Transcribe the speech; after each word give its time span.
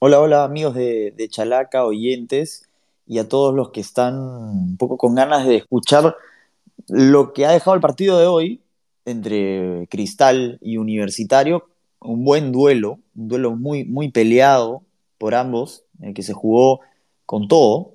Hola, 0.00 0.20
hola 0.20 0.44
amigos 0.44 0.76
de, 0.76 1.26
Chalaca, 1.28 1.84
oyentes, 1.84 2.68
y 3.04 3.18
a 3.18 3.28
todos 3.28 3.52
los 3.52 3.70
que 3.70 3.80
están 3.80 4.14
un 4.16 4.76
poco 4.76 4.96
con 4.96 5.16
ganas 5.16 5.44
de 5.44 5.56
escuchar 5.56 6.16
lo 6.86 7.32
que 7.32 7.46
ha 7.46 7.50
dejado 7.50 7.74
el 7.74 7.80
partido 7.80 8.16
de 8.16 8.26
hoy 8.26 8.62
entre 9.06 9.88
Cristal 9.90 10.58
y 10.62 10.76
Universitario. 10.76 11.68
Un 11.98 12.24
buen 12.24 12.52
duelo, 12.52 13.00
un 13.16 13.26
duelo 13.26 13.56
muy, 13.56 13.84
muy 13.84 14.08
peleado 14.12 14.84
por 15.18 15.34
ambos, 15.34 15.82
el 16.00 16.14
que 16.14 16.22
se 16.22 16.32
jugó 16.32 16.78
con 17.26 17.48
todo, 17.48 17.94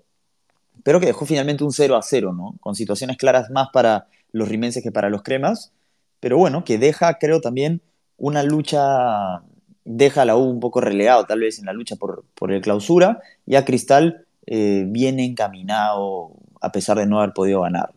pero 0.84 1.00
que 1.00 1.06
dejó 1.06 1.26
finalmente 1.26 1.64
un 1.64 1.72
0 1.72 1.96
a 1.96 2.02
0, 2.02 2.34
¿no? 2.34 2.56
Con 2.60 2.76
situaciones 2.76 3.16
claras 3.16 3.50
más 3.50 3.70
para 3.72 4.08
los 4.34 4.50
rimenses 4.50 4.84
que 4.84 4.92
para 4.92 5.10
los 5.10 5.24
cremas, 5.24 5.72
pero 6.20 6.38
bueno, 6.38 6.66
que 6.66 6.78
deja, 6.78 7.18
creo, 7.18 7.40
también 7.40 7.82
una 8.18 8.44
lucha 8.44 9.42
deja 9.86 10.22
a 10.22 10.26
la 10.26 10.38
U 10.38 10.44
un 10.44 10.60
poco 10.60 10.82
relegado 10.82 11.26
tal 11.26 11.40
vez 11.40 11.60
en 11.60 11.66
la 11.66 11.74
lucha 11.74 11.96
por, 11.96 12.26
por 12.36 12.52
el 12.52 12.62
clausura, 12.62 13.20
ya 13.46 13.66
Cristal 13.66 14.26
eh, 14.46 14.86
viene 14.88 15.26
encaminado 15.26 16.32
a 16.62 16.72
pesar 16.72 16.98
de 16.98 17.06
no 17.06 17.20
haber 17.20 17.34
podido 17.34 17.62
ganar. 17.62 17.92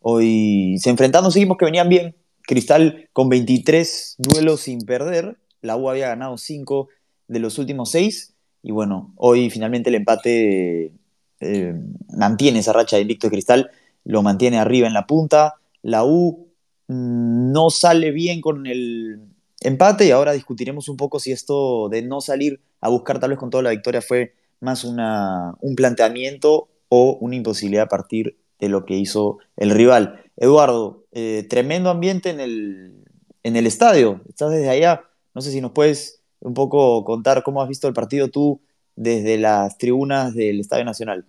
Hoy 0.00 0.76
se 0.78 0.90
enfrentaron 0.90 1.24
dos 1.24 1.36
equipos 1.36 1.56
que 1.56 1.64
venían 1.64 1.88
bien, 1.88 2.14
Cristal 2.42 3.08
con 3.12 3.28
23 3.28 4.16
duelos 4.18 4.60
sin 4.62 4.80
perder, 4.82 5.36
la 5.60 5.76
U 5.76 5.90
había 5.90 6.08
ganado 6.08 6.38
5 6.38 6.88
de 7.26 7.40
los 7.40 7.58
últimos 7.58 7.90
6 7.90 8.34
y 8.62 8.72
bueno, 8.72 9.12
hoy 9.16 9.50
finalmente 9.50 9.90
el 9.90 9.96
empate 9.96 10.92
eh, 11.40 11.74
mantiene 12.16 12.60
esa 12.60 12.72
racha 12.72 12.96
de 12.96 13.02
invicto 13.02 13.26
de 13.26 13.32
Cristal, 13.32 13.70
lo 14.04 14.22
mantiene 14.22 14.58
arriba 14.58 14.86
en 14.86 14.94
la 14.94 15.06
punta, 15.06 15.54
la 15.82 16.04
U 16.04 16.48
mm, 16.86 17.52
no 17.52 17.70
sale 17.70 18.12
bien 18.12 18.40
con 18.40 18.66
el, 18.66 19.20
empate 19.60 20.06
y 20.06 20.10
ahora 20.10 20.32
discutiremos 20.32 20.88
un 20.88 20.96
poco 20.96 21.18
si 21.18 21.32
esto 21.32 21.88
de 21.88 22.02
no 22.02 22.20
salir 22.20 22.60
a 22.80 22.88
buscar 22.88 23.18
tal 23.18 23.30
vez 23.30 23.38
con 23.38 23.50
toda 23.50 23.62
la 23.62 23.70
victoria 23.70 24.02
fue 24.02 24.34
más 24.60 24.84
una, 24.84 25.54
un 25.60 25.74
planteamiento 25.74 26.68
o 26.88 27.18
una 27.20 27.36
imposibilidad 27.36 27.84
a 27.84 27.88
partir 27.88 28.38
de 28.58 28.68
lo 28.68 28.84
que 28.84 28.94
hizo 28.94 29.38
el 29.56 29.70
rival. 29.70 30.24
Eduardo, 30.36 31.04
eh, 31.12 31.46
tremendo 31.48 31.90
ambiente 31.90 32.30
en 32.30 32.40
el, 32.40 33.04
en 33.42 33.56
el 33.56 33.66
estadio, 33.66 34.20
estás 34.28 34.50
desde 34.50 34.70
allá, 34.70 35.02
no 35.34 35.40
sé 35.40 35.50
si 35.50 35.60
nos 35.60 35.72
puedes 35.72 36.22
un 36.40 36.54
poco 36.54 37.04
contar 37.04 37.42
cómo 37.42 37.62
has 37.62 37.68
visto 37.68 37.88
el 37.88 37.94
partido 37.94 38.28
tú 38.28 38.60
desde 38.94 39.38
las 39.38 39.78
tribunas 39.78 40.34
del 40.34 40.60
Estadio 40.60 40.84
Nacional. 40.84 41.24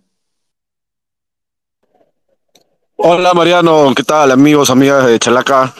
Hola 2.96 3.32
Mariano, 3.32 3.92
¿qué 3.94 4.02
tal 4.02 4.30
amigos, 4.30 4.70
amigas 4.70 5.06
de 5.06 5.18
Chalaca? 5.18 5.74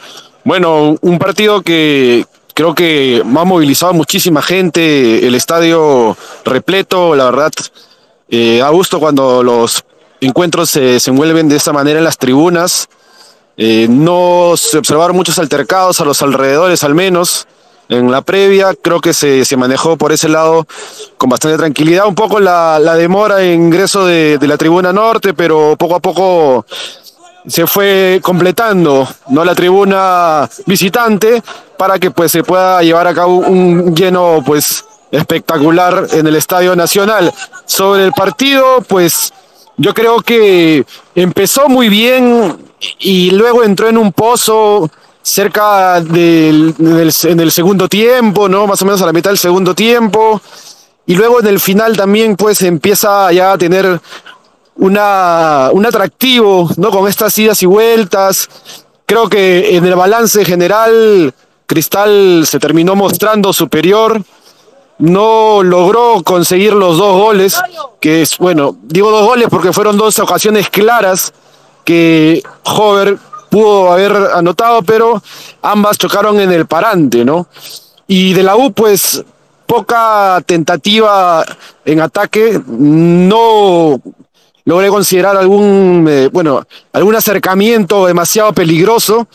Bueno, 0.45 0.97
un 1.03 1.19
partido 1.19 1.63
que, 1.63 2.25
Creo 2.61 2.75
que 2.75 3.23
ha 3.25 3.45
movilizado 3.47 3.95
muchísima 3.95 4.43
gente, 4.43 5.27
el 5.27 5.35
estadio 5.35 6.15
repleto, 6.45 7.15
la 7.15 7.25
verdad, 7.25 7.51
eh, 8.29 8.61
a 8.61 8.69
gusto 8.69 9.01
cuando 9.01 9.43
los 9.43 9.83
encuentros 10.21 10.69
se, 10.69 11.01
se 11.01 11.09
envuelven 11.09 11.49
de 11.49 11.57
esta 11.57 11.73
manera 11.73 12.01
en 12.01 12.05
las 12.05 12.19
tribunas. 12.19 12.91
Eh, 13.57 13.87
no 13.89 14.59
se 14.59 14.77
observaron 14.77 15.17
muchos 15.17 15.39
altercados 15.39 16.03
a 16.03 16.05
los 16.05 16.21
alrededores 16.21 16.85
al 16.85 16.95
menos. 16.95 17.47
En 17.89 18.11
la 18.11 18.21
previa 18.21 18.75
creo 18.75 19.01
que 19.01 19.15
se, 19.15 19.47
se 19.47 19.57
manejó 19.57 19.97
por 19.97 20.13
ese 20.13 20.29
lado 20.29 20.67
con 21.17 21.31
bastante 21.31 21.57
tranquilidad. 21.57 22.07
Un 22.07 22.15
poco 22.15 22.41
la, 22.41 22.79
la 22.79 22.95
demora 22.95 23.43
en 23.43 23.69
ingreso 23.69 24.05
de, 24.05 24.37
de 24.37 24.47
la 24.47 24.59
tribuna 24.59 24.93
norte, 24.93 25.33
pero 25.33 25.77
poco 25.79 25.95
a 25.95 26.01
poco 26.01 26.67
se 27.47 27.67
fue 27.67 28.21
completando 28.23 29.09
no 29.29 29.45
la 29.45 29.55
tribuna 29.55 30.49
visitante 30.67 31.43
para 31.79 31.99
que 31.99 32.11
pues 32.11 32.33
se 32.33 32.45
pueda 32.45 32.83
llevar 32.83 33.07
a 33.07 33.15
cabo 33.15 33.39
un 33.39 33.95
lleno 33.95 34.43
pues 34.45 34.85
espectacular 35.11 36.07
en 36.13 36.27
el 36.27 36.37
Estadio 36.37 36.77
Nacional. 36.77 37.33
Sobre 37.67 38.05
el 38.05 38.13
partido, 38.13 38.83
pues 38.87 39.33
yo 39.77 39.95
creo 39.95 40.21
que 40.21 40.85
empezó 41.15 41.69
muy 41.69 41.89
bien 41.89 42.59
y 42.99 43.31
luego 43.31 43.65
entró 43.65 43.89
en 43.89 43.99
un 43.99 44.13
pozo 44.13 44.91
cerca 45.23 46.01
del, 46.01 46.75
en 46.79 47.41
el 47.41 47.53
segundo 47.53 47.89
tiempo, 47.89 48.49
¿no? 48.49 48.67
Más 48.67 48.81
o 48.83 48.85
menos 48.85 49.03
a 49.03 49.07
la 49.07 49.13
mitad 49.13 49.31
del 49.31 49.39
segundo 49.39 49.75
tiempo. 49.75 50.41
Y 51.07 51.15
luego 51.15 51.41
en 51.41 51.47
el 51.47 51.61
final 51.61 51.97
también 51.97 52.37
pues 52.37 52.63
empieza 52.63 53.33
ya 53.33 53.53
a 53.53 53.59
tener 53.59 54.01
una, 54.81 55.69
un 55.73 55.87
atractivo, 55.87 56.69
¿no? 56.77 56.91
Con 56.91 57.07
estas 57.07 57.37
idas 57.39 57.63
y 57.63 57.67
vueltas. 57.67 58.49
Creo 59.07 59.29
que 59.29 59.77
en 59.77 59.85
el 59.85 59.95
balance 59.95 60.45
general, 60.45 61.35
Cristal 61.67 62.45
se 62.47 62.59
terminó 62.59 62.97
mostrando 62.97 63.53
superior. 63.53 64.23
No 64.99 65.63
logró 65.63 66.23
conseguir 66.25 66.73
los 66.73 66.99
dos 66.99 67.17
goles, 67.17 67.61
que 68.01 68.23
es, 68.23 68.37
bueno, 68.39 68.77
digo 68.83 69.11
dos 69.11 69.25
goles 69.25 69.49
porque 69.51 69.73
fueron 69.73 69.97
dos 69.97 70.19
ocasiones 70.19 70.69
claras 70.69 71.33
que 71.85 72.43
Hover 72.65 73.19
pudo 73.51 73.93
haber 73.93 74.13
anotado, 74.35 74.83
pero 74.83 75.23
ambas 75.63 75.99
chocaron 75.99 76.39
en 76.41 76.53
el 76.53 76.67
parante, 76.67 77.25
¿no? 77.25 77.49
Y 78.07 78.33
de 78.33 78.43
la 78.43 78.57
U, 78.57 78.73
pues 78.73 79.25
poca 79.67 80.43
tentativa 80.47 81.45
en 81.85 82.01
ataque, 82.01 82.61
no 82.67 84.01
logré 84.65 84.89
considerar 84.89 85.37
algún, 85.37 86.07
eh, 86.09 86.29
bueno, 86.33 86.67
algún 86.93 87.15
acercamiento 87.15 88.07
demasiado 88.07 88.53
peligroso 88.53 89.29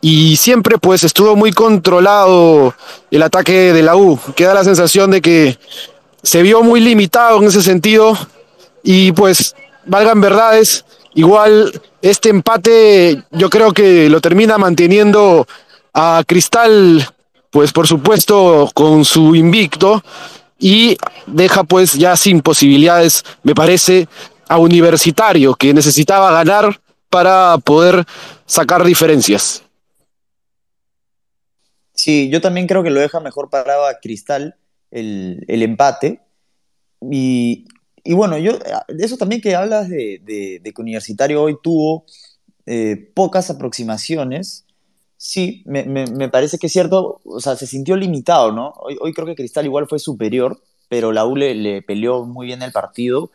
y 0.00 0.36
siempre 0.36 0.78
pues 0.78 1.04
estuvo 1.04 1.36
muy 1.36 1.52
controlado 1.52 2.74
el 3.10 3.22
ataque 3.22 3.72
de 3.72 3.82
la 3.82 3.96
U. 3.96 4.18
Queda 4.34 4.54
la 4.54 4.64
sensación 4.64 5.10
de 5.10 5.20
que 5.20 5.58
se 6.22 6.42
vio 6.42 6.62
muy 6.62 6.80
limitado 6.80 7.38
en 7.38 7.44
ese 7.44 7.62
sentido 7.62 8.16
y 8.82 9.12
pues 9.12 9.54
valgan 9.86 10.20
verdades, 10.20 10.84
igual 11.14 11.80
este 12.02 12.28
empate 12.28 13.22
yo 13.30 13.50
creo 13.50 13.72
que 13.72 14.08
lo 14.08 14.20
termina 14.20 14.58
manteniendo 14.58 15.46
a 15.94 16.22
Cristal 16.26 17.08
pues 17.50 17.72
por 17.72 17.86
supuesto 17.86 18.70
con 18.74 19.04
su 19.04 19.34
invicto 19.34 20.02
y 20.58 20.96
deja 21.26 21.64
pues 21.64 21.94
ya 21.94 22.16
sin 22.16 22.40
posibilidades, 22.40 23.24
me 23.42 23.54
parece, 23.54 24.08
a 24.48 24.58
Universitario, 24.58 25.54
que 25.54 25.74
necesitaba 25.74 26.30
ganar 26.32 26.80
para 27.10 27.58
poder 27.58 28.04
sacar 28.46 28.84
diferencias. 28.84 29.62
Sí, 31.92 32.28
yo 32.28 32.40
también 32.40 32.66
creo 32.66 32.82
que 32.82 32.90
lo 32.90 33.00
deja 33.00 33.20
mejor 33.20 33.48
parado 33.48 33.86
a 33.86 33.98
Cristal 34.00 34.56
el, 34.90 35.44
el 35.48 35.62
empate. 35.62 36.20
Y, 37.10 37.66
y, 38.04 38.12
bueno, 38.12 38.38
yo, 38.38 38.58
de 38.88 39.04
eso 39.04 39.16
también 39.16 39.40
que 39.40 39.54
hablas 39.54 39.88
de, 39.88 40.20
de, 40.22 40.72
que 40.72 40.82
Universitario 40.82 41.42
hoy 41.42 41.56
tuvo 41.62 42.04
eh, 42.66 43.10
pocas 43.14 43.50
aproximaciones. 43.50 44.66
Sí, 45.16 45.62
me, 45.64 45.84
me, 45.84 46.28
parece 46.28 46.58
que 46.58 46.66
es 46.66 46.72
cierto, 46.72 47.22
o 47.24 47.40
sea, 47.40 47.56
se 47.56 47.66
sintió 47.66 47.96
limitado, 47.96 48.52
¿no? 48.52 48.74
Hoy, 48.76 48.98
hoy 49.00 49.14
creo 49.14 49.26
que 49.26 49.34
Cristal 49.34 49.64
igual 49.64 49.88
fue 49.88 49.98
superior, 49.98 50.60
pero 50.90 51.10
la 51.10 51.24
U 51.24 51.34
le 51.34 51.80
peleó 51.80 52.26
muy 52.26 52.46
bien 52.46 52.60
el 52.60 52.72
partido 52.72 53.30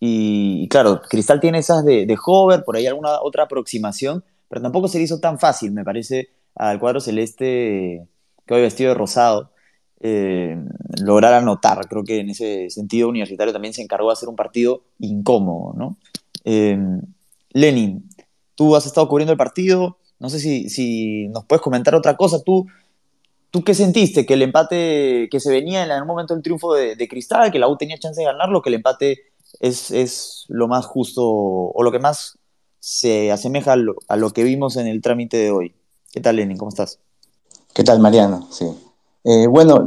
y, 0.00 0.66
claro, 0.68 1.02
Cristal 1.02 1.40
tiene 1.40 1.58
esas 1.58 1.84
de, 1.84 2.06
de 2.06 2.18
hover, 2.24 2.64
por 2.64 2.74
ahí 2.74 2.86
alguna 2.86 3.20
otra 3.20 3.44
aproximación, 3.44 4.24
pero 4.48 4.62
tampoco 4.62 4.88
se 4.88 4.96
le 4.96 5.04
hizo 5.04 5.20
tan 5.20 5.38
fácil, 5.38 5.72
me 5.72 5.84
parece, 5.84 6.30
al 6.54 6.80
cuadro 6.80 7.00
celeste 7.00 8.08
que 8.46 8.54
hoy 8.54 8.62
vestido 8.62 8.88
de 8.88 8.94
rosado, 8.94 9.52
eh, 10.00 10.56
lograr 11.02 11.34
anotar. 11.34 11.86
Creo 11.86 12.02
que 12.02 12.20
en 12.20 12.30
ese 12.30 12.70
sentido 12.70 13.08
Universitario 13.10 13.52
también 13.52 13.74
se 13.74 13.82
encargó 13.82 14.08
de 14.08 14.14
hacer 14.14 14.30
un 14.30 14.36
partido 14.36 14.82
incómodo, 14.98 15.74
¿no? 15.76 15.98
Eh, 16.44 16.78
Lenin, 17.52 18.08
tú 18.54 18.74
has 18.74 18.86
estado 18.86 19.06
cubriendo 19.06 19.32
el 19.32 19.38
partido, 19.38 19.98
no 20.18 20.30
sé 20.30 20.40
si, 20.40 20.70
si 20.70 21.28
nos 21.28 21.44
puedes 21.44 21.62
comentar 21.62 21.94
otra 21.94 22.16
cosa, 22.16 22.42
tú... 22.42 22.66
¿Tú 23.52 23.64
qué 23.64 23.74
sentiste? 23.74 24.24
¿Que 24.26 24.34
el 24.34 24.42
empate 24.42 25.28
que 25.28 25.40
se 25.40 25.50
venía 25.50 25.82
en 25.82 26.00
un 26.00 26.06
momento 26.06 26.34
del 26.34 26.42
triunfo 26.44 26.72
de, 26.72 26.94
de 26.94 27.08
Cristal, 27.08 27.50
que 27.50 27.58
la 27.58 27.66
U 27.66 27.76
tenía 27.76 27.98
chance 27.98 28.20
de 28.20 28.24
ganarlo, 28.24 28.62
que 28.62 28.68
el 28.68 28.76
empate 28.76 29.18
es, 29.58 29.90
es 29.90 30.44
lo 30.48 30.68
más 30.68 30.86
justo 30.86 31.22
o 31.24 31.82
lo 31.82 31.90
que 31.90 31.98
más 31.98 32.38
se 32.78 33.30
asemeja 33.30 33.74
a 34.08 34.16
lo, 34.16 34.30
que 34.30 34.42
vimos 34.42 34.76
en 34.76 34.86
el 34.86 35.02
trámite 35.02 35.36
de 35.36 35.50
hoy. 35.50 35.74
¿Qué 36.12 36.20
tal, 36.20 36.36
Lenin? 36.36 36.56
¿Cómo 36.56 36.70
estás? 36.70 36.98
¿Qué 37.74 37.84
tal, 37.84 38.00
Mariano? 38.00 38.48
Sí. 38.50 38.66
Eh, 39.24 39.46
bueno, 39.46 39.86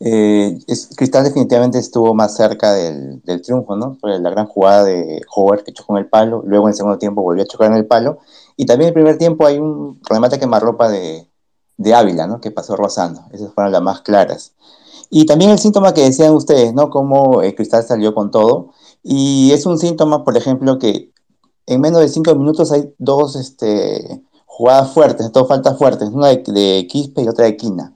eh, 0.00 0.58
Cristal 0.96 1.24
definitivamente 1.24 1.78
estuvo 1.78 2.14
más 2.14 2.34
cerca 2.36 2.72
del, 2.72 3.20
del, 3.22 3.42
triunfo, 3.42 3.76
¿no? 3.76 3.98
Por 4.00 4.10
la 4.10 4.30
gran 4.30 4.46
jugada 4.46 4.84
de 4.84 5.20
Howard 5.34 5.64
que 5.64 5.72
chocó 5.72 5.96
en 5.96 6.04
el 6.04 6.08
palo, 6.08 6.42
luego 6.46 6.66
en 6.66 6.70
el 6.70 6.76
segundo 6.76 6.98
tiempo 6.98 7.22
volvió 7.22 7.44
a 7.44 7.46
chocar 7.46 7.70
en 7.70 7.76
el 7.76 7.86
palo, 7.86 8.18
y 8.56 8.66
también 8.66 8.88
en 8.88 8.90
el 8.90 8.94
primer 8.94 9.18
tiempo 9.18 9.46
hay 9.46 9.58
un 9.58 10.00
remate 10.08 10.38
quemarropa 10.38 10.88
de, 10.88 11.28
de 11.76 11.94
Ávila, 11.94 12.26
¿no? 12.26 12.40
Que 12.40 12.50
pasó 12.50 12.76
rozando. 12.76 13.22
Esas 13.32 13.52
fueron 13.52 13.72
las 13.72 13.82
más 13.82 14.00
claras. 14.00 14.52
Y 15.10 15.26
también 15.26 15.50
el 15.50 15.58
síntoma 15.58 15.94
que 15.94 16.02
decían 16.02 16.32
ustedes, 16.32 16.74
¿no? 16.74 16.90
Cómo 16.90 17.42
eh, 17.42 17.54
Cristal 17.54 17.84
salió 17.84 18.14
con 18.14 18.30
todo. 18.30 18.72
Y 19.04 19.52
es 19.52 19.66
un 19.66 19.78
síntoma, 19.78 20.24
por 20.24 20.36
ejemplo, 20.36 20.78
que 20.78 21.12
en 21.66 21.80
menos 21.80 22.00
de 22.00 22.08
cinco 22.08 22.34
minutos 22.34 22.72
hay 22.72 22.92
dos 22.98 23.36
este, 23.36 24.22
jugadas 24.46 24.92
fuertes, 24.92 25.30
dos 25.30 25.46
faltas 25.46 25.78
fuertes, 25.78 26.08
una 26.08 26.28
de, 26.28 26.42
de 26.46 26.86
Quispe 26.88 27.22
y 27.22 27.28
otra 27.28 27.44
de 27.44 27.56
Quina. 27.56 27.94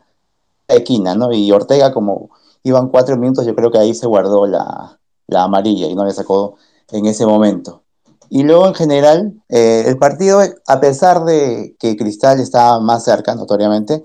De 0.69 0.85
Quina, 0.85 1.15
¿no? 1.15 1.33
Y 1.33 1.51
Ortega, 1.51 1.93
como 1.93 2.31
iban 2.63 2.89
cuatro 2.89 3.17
minutos, 3.17 3.47
yo 3.47 3.55
creo 3.55 3.71
que 3.71 3.79
ahí 3.79 3.95
se 3.95 4.07
guardó 4.07 4.47
la, 4.47 5.01
la 5.27 5.45
amarilla 5.45 5.87
y 5.87 5.95
no 5.95 6.05
le 6.05 6.13
sacó 6.13 6.57
en 6.91 7.07
ese 7.07 7.25
momento. 7.25 7.83
Y 8.31 8.43
luego 8.43 8.67
en 8.67 8.75
general, 8.75 9.43
eh, 9.49 9.85
el 9.87 9.97
partido, 9.97 10.41
a 10.67 10.81
pesar 10.81 11.25
de 11.25 11.75
que 11.79 11.97
Cristal 11.97 12.41
estaba 12.41 12.79
más 12.81 13.05
cerca, 13.05 13.35
notoriamente, 13.35 14.05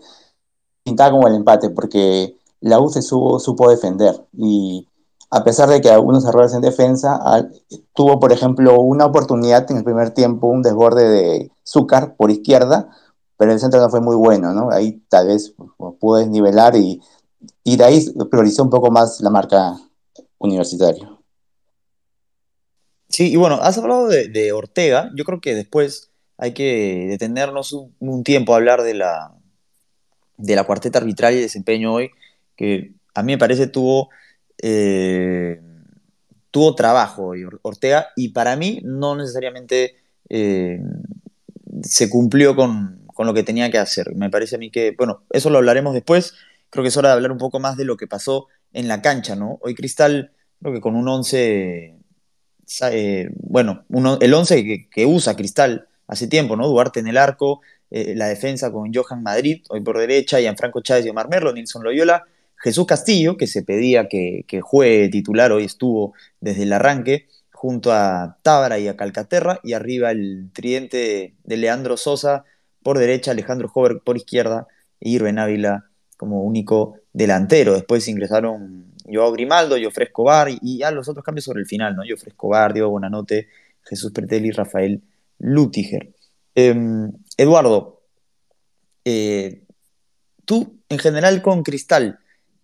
pintaba 0.83 1.11
como 1.11 1.27
el 1.27 1.35
empate, 1.35 1.69
porque 1.69 2.37
la 2.61 2.79
U 2.79 2.89
se 2.89 3.01
supo 3.01 3.69
defender. 3.69 4.25
Y 4.37 4.87
a 5.35 5.43
pesar 5.43 5.67
de 5.67 5.81
que 5.81 5.89
algunos 5.89 6.25
errores 6.25 6.53
en 6.53 6.61
defensa, 6.61 7.19
tuvo, 7.95 8.19
por 8.19 8.31
ejemplo, 8.31 8.79
una 8.79 9.07
oportunidad 9.07 9.69
en 9.71 9.77
el 9.77 9.83
primer 9.83 10.11
tiempo, 10.11 10.45
un 10.45 10.61
desborde 10.61 11.09
de 11.09 11.51
Zúcar 11.67 12.15
por 12.15 12.29
izquierda, 12.29 12.89
pero 13.35 13.51
el 13.51 13.59
centro 13.59 13.81
no 13.81 13.89
fue 13.89 13.99
muy 13.99 14.15
bueno, 14.15 14.53
¿no? 14.53 14.69
Ahí 14.69 15.01
tal 15.09 15.27
vez 15.27 15.55
pudo 15.99 16.17
desnivelar 16.17 16.75
y, 16.75 17.01
y 17.63 17.77
de 17.77 17.83
ahí 17.83 18.05
priorizó 18.29 18.61
un 18.61 18.69
poco 18.69 18.91
más 18.91 19.21
la 19.21 19.31
marca 19.31 19.75
universitaria. 20.37 21.09
Sí, 23.09 23.31
y 23.31 23.35
bueno, 23.35 23.55
has 23.59 23.75
hablado 23.79 24.07
de, 24.07 24.51
Ortega. 24.51 25.09
Yo 25.15 25.23
creo 25.23 25.41
que 25.41 25.55
después 25.55 26.11
hay 26.37 26.53
que 26.53 27.07
detenernos 27.09 27.73
un, 27.73 28.23
tiempo 28.23 28.53
a 28.53 28.57
hablar 28.57 28.83
de 28.83 28.93
la, 28.93 29.33
de 30.37 30.55
la 30.55 30.63
cuarteta 30.63 30.99
arbitral 30.99 31.33
y 31.33 31.41
desempeño 31.41 31.91
hoy, 31.91 32.11
que 32.55 32.93
a 33.15 33.23
mí 33.23 33.33
me 33.33 33.39
parece 33.39 33.65
tuvo 33.65 34.09
eh, 34.65 35.59
tuvo 36.51 36.73
trabajo 36.73 37.33
Ortega 37.63 38.07
y 38.15 38.29
para 38.29 38.55
mí 38.55 38.79
no 38.85 39.13
necesariamente 39.13 39.97
eh, 40.29 40.79
se 41.81 42.09
cumplió 42.09 42.55
con, 42.55 43.05
lo 43.17 43.33
que 43.33 43.43
tenía 43.43 43.69
que 43.69 43.77
hacer. 43.77 44.15
Me 44.15 44.29
parece 44.29 44.55
a 44.55 44.59
mí 44.59 44.71
que, 44.71 44.95
bueno, 44.97 45.23
eso 45.31 45.49
lo 45.49 45.57
hablaremos 45.57 45.93
después. 45.93 46.35
Creo 46.69 46.81
que 46.81 46.87
es 46.87 46.95
hora 46.97 47.09
de 47.09 47.15
hablar 47.15 47.33
un 47.33 47.39
poco 47.39 47.59
más 47.59 47.75
de 47.75 47.83
lo 47.83 47.97
que 47.97 48.07
pasó 48.07 48.47
en 48.71 48.87
la 48.87 49.01
cancha, 49.01 49.35
¿no? 49.35 49.59
Hoy 49.61 49.75
Cristal, 49.75 50.31
creo 50.61 50.73
que 50.73 50.79
con 50.79 50.95
un 50.95 51.09
11, 51.09 51.97
eh, 52.89 53.29
bueno, 53.35 53.83
el 54.21 54.33
11 54.33 54.87
que, 54.89 55.05
usa 55.05 55.35
Cristal 55.35 55.89
hace 56.07 56.27
tiempo, 56.27 56.55
¿no? 56.55 56.67
Duarte 56.67 57.01
en 57.01 57.07
el 57.07 57.17
arco, 57.17 57.59
la 57.89 58.27
defensa 58.27 58.71
con 58.71 58.91
Johan 58.93 59.21
Madrid, 59.21 59.63
hoy 59.69 59.81
por 59.81 59.99
derecha, 59.99 60.37
Franco 60.55 60.81
Chávez 60.81 61.05
y 61.05 61.09
Omar 61.09 61.29
Merlo, 61.29 61.53
Nilson 61.53 61.83
Loyola, 61.83 62.23
Jesús 62.63 62.85
Castillo, 62.85 63.35
que 63.35 63.45
se 63.45 63.61
pedía 63.61 64.07
que, 64.07 64.45
juegue 64.61 65.09
titular, 65.09 65.51
hoy 65.51 65.65
estuvo 65.65 66.13
desde 66.39 66.63
el 66.63 66.71
arranque, 66.71 67.27
junto 67.51 67.91
a 67.91 68.37
Tábara 68.41 68.79
y 68.79 68.87
a 68.87 68.95
Calcaterra, 68.95 69.59
y 69.63 69.73
arriba 69.73 70.11
el 70.11 70.49
tridente 70.53 71.35
de 71.43 71.57
Leandro 71.57 71.97
Sosa 71.97 72.45
por 72.81 72.99
derecha, 72.99 73.31
Alejandro 73.31 73.67
Jover 73.67 73.99
por 73.99 74.15
izquierda, 74.15 74.67
e 75.01 75.09
Irben 75.09 75.39
Ávila 75.39 75.89
como 76.15 76.43
único 76.43 76.99
delantero. 77.11 77.73
Después 77.73 78.07
ingresaron 78.07 78.93
Joao 79.11 79.33
Grimaldo, 79.33 79.75
Jofre 79.81 80.05
Escobar 80.05 80.47
y 80.49 80.77
ya 80.77 80.91
los 80.91 81.09
otros 81.09 81.25
cambios 81.25 81.43
sobre 81.43 81.59
el 81.59 81.67
final, 81.67 81.97
¿no? 81.97 82.03
Jofre 82.09 82.29
Escobar, 82.29 82.73
Diego 82.73 82.89
Bonanote, 82.89 83.49
Jesús 83.83 84.13
Pertelli 84.13 84.47
y 84.47 84.51
Rafael 84.51 85.01
Lutiger. 85.39 86.13
Em, 86.55 87.11
Eduardo, 87.35 88.01
eh, 89.03 89.63
tú 90.45 90.79
en 90.87 90.99
general 90.99 91.41
con 91.41 91.63
Cristal, 91.63 92.19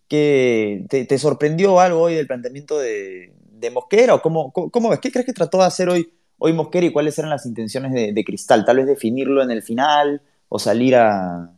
que 0.09 0.85
te, 0.89 1.17
sorprendió 1.19 1.79
algo 1.79 2.01
hoy 2.01 2.15
del 2.15 2.27
planteamiento 2.27 2.77
de, 2.79 3.31
Mosquera? 3.71 4.15
¿O 4.15 4.21
cómo, 4.21 4.51
cómo, 4.51 4.89
ves? 4.89 4.99
¿Qué 4.99 5.11
crees 5.11 5.25
que 5.25 5.33
trató 5.33 5.59
de 5.59 5.65
hacer 5.65 5.87
hoy, 5.89 6.11
hoy 6.39 6.53
Mosquera 6.53 6.87
y 6.87 6.91
cuáles 6.91 7.17
eran 7.19 7.29
las 7.29 7.45
intenciones 7.45 7.93
de, 7.93 8.23
Cristal? 8.25 8.65
¿Tal 8.65 8.77
vez 8.77 8.87
definirlo 8.87 9.41
en 9.43 9.51
el 9.51 9.61
final 9.61 10.21
o 10.49 10.57
salir 10.59 10.95
a, 10.95 11.53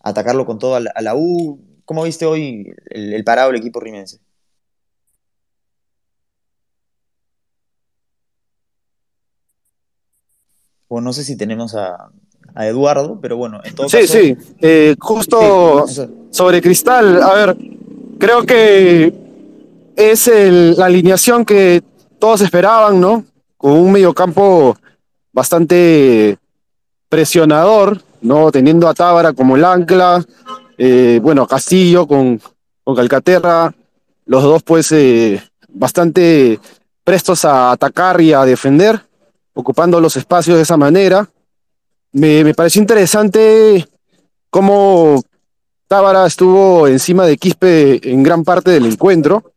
atacarlo 0.00 0.46
con 0.46 0.58
todo 0.58 0.76
a 0.76 0.80
la, 0.80 1.14
U? 1.14 1.60
¿Cómo 1.84 2.04
viste 2.04 2.24
hoy 2.24 2.72
el, 2.90 3.22
parado 3.24 3.50
del 3.50 3.60
equipo 3.60 3.78
rimense? 3.78 4.18
Bueno, 10.88 11.06
no 11.06 11.12
sé 11.12 11.24
si 11.24 11.36
tenemos 11.36 11.74
a, 11.74 12.10
Eduardo, 12.56 13.18
pero 13.20 13.36
bueno, 13.36 13.60
en 13.64 13.74
todo 13.74 13.88
sí, 13.88 14.00
caso. 14.00 14.12
Sí, 14.12 14.36
sí, 14.38 14.54
eh, 14.60 14.94
justo 14.98 15.86
sobre 16.30 16.60
Cristal, 16.60 17.22
a 17.22 17.34
ver, 17.34 17.56
creo 18.22 18.44
que 18.44 19.12
es 19.96 20.30
la 20.32 20.86
alineación 20.86 21.44
que 21.44 21.82
todos 22.20 22.40
esperaban, 22.40 23.00
¿no? 23.00 23.24
Con 23.56 23.72
un 23.72 23.90
mediocampo 23.90 24.78
bastante 25.32 26.38
presionador, 27.08 28.00
¿no? 28.20 28.52
Teniendo 28.52 28.88
a 28.88 28.94
Tábara 28.94 29.32
como 29.32 29.56
el 29.56 29.64
ancla, 29.64 30.24
eh, 30.78 31.18
bueno, 31.20 31.48
Castillo 31.48 32.06
con, 32.06 32.40
con 32.84 32.94
Calcaterra, 32.94 33.74
los 34.26 34.44
dos 34.44 34.62
pues 34.62 34.92
eh, 34.92 35.42
bastante 35.70 36.60
prestos 37.02 37.44
a 37.44 37.72
atacar 37.72 38.20
y 38.20 38.32
a 38.32 38.44
defender, 38.44 39.00
ocupando 39.52 40.00
los 40.00 40.16
espacios 40.16 40.58
de 40.58 40.62
esa 40.62 40.76
manera. 40.76 41.28
Me, 42.12 42.44
me 42.44 42.54
pareció 42.54 42.80
interesante 42.80 43.84
cómo 44.48 45.20
Tábara 45.92 46.24
estuvo 46.24 46.88
encima 46.88 47.26
de 47.26 47.36
Quispe 47.36 48.00
en 48.10 48.22
gran 48.22 48.44
parte 48.44 48.70
del 48.70 48.86
encuentro, 48.86 49.52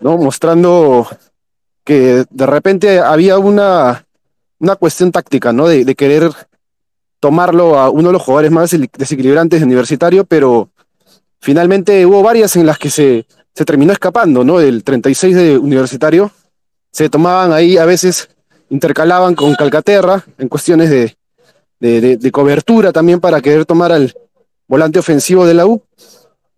¿no? 0.00 0.18
mostrando 0.18 1.08
que 1.82 2.26
de 2.28 2.46
repente 2.46 3.00
había 3.00 3.38
una, 3.38 4.04
una 4.58 4.76
cuestión 4.76 5.10
táctica, 5.12 5.50
¿no? 5.54 5.66
De, 5.66 5.94
querer 5.94 6.30
tomarlo 7.20 7.78
a 7.78 7.88
uno 7.88 8.10
de 8.10 8.12
los 8.12 8.20
jugadores 8.20 8.50
más 8.50 8.70
desequilibrantes 8.98 9.60
de 9.60 9.64
universitario, 9.64 10.26
pero 10.26 10.68
finalmente 11.40 12.04
hubo 12.04 12.22
varias 12.22 12.54
en 12.56 12.66
las 12.66 12.76
que 12.76 12.90
se, 12.90 13.24
se 13.54 13.64
terminó 13.64 13.94
escapando, 13.94 14.44
¿no? 14.44 14.60
El 14.60 14.84
36 14.84 15.34
de 15.34 15.56
universitario 15.56 16.30
se 16.92 17.08
tomaban 17.08 17.50
ahí, 17.50 17.78
a 17.78 17.86
veces 17.86 18.28
intercalaban 18.68 19.34
con 19.34 19.54
Calcaterra 19.54 20.22
en 20.36 20.48
cuestiones 20.48 20.90
de, 20.90 21.16
de 21.80 22.30
cobertura 22.30 22.92
también 22.92 23.20
para 23.20 23.40
querer 23.40 23.64
tomar 23.64 23.90
al, 23.90 24.14
volante 24.68 24.98
ofensivo 24.98 25.46
de 25.46 25.54
la 25.54 25.66
U. 25.66 25.82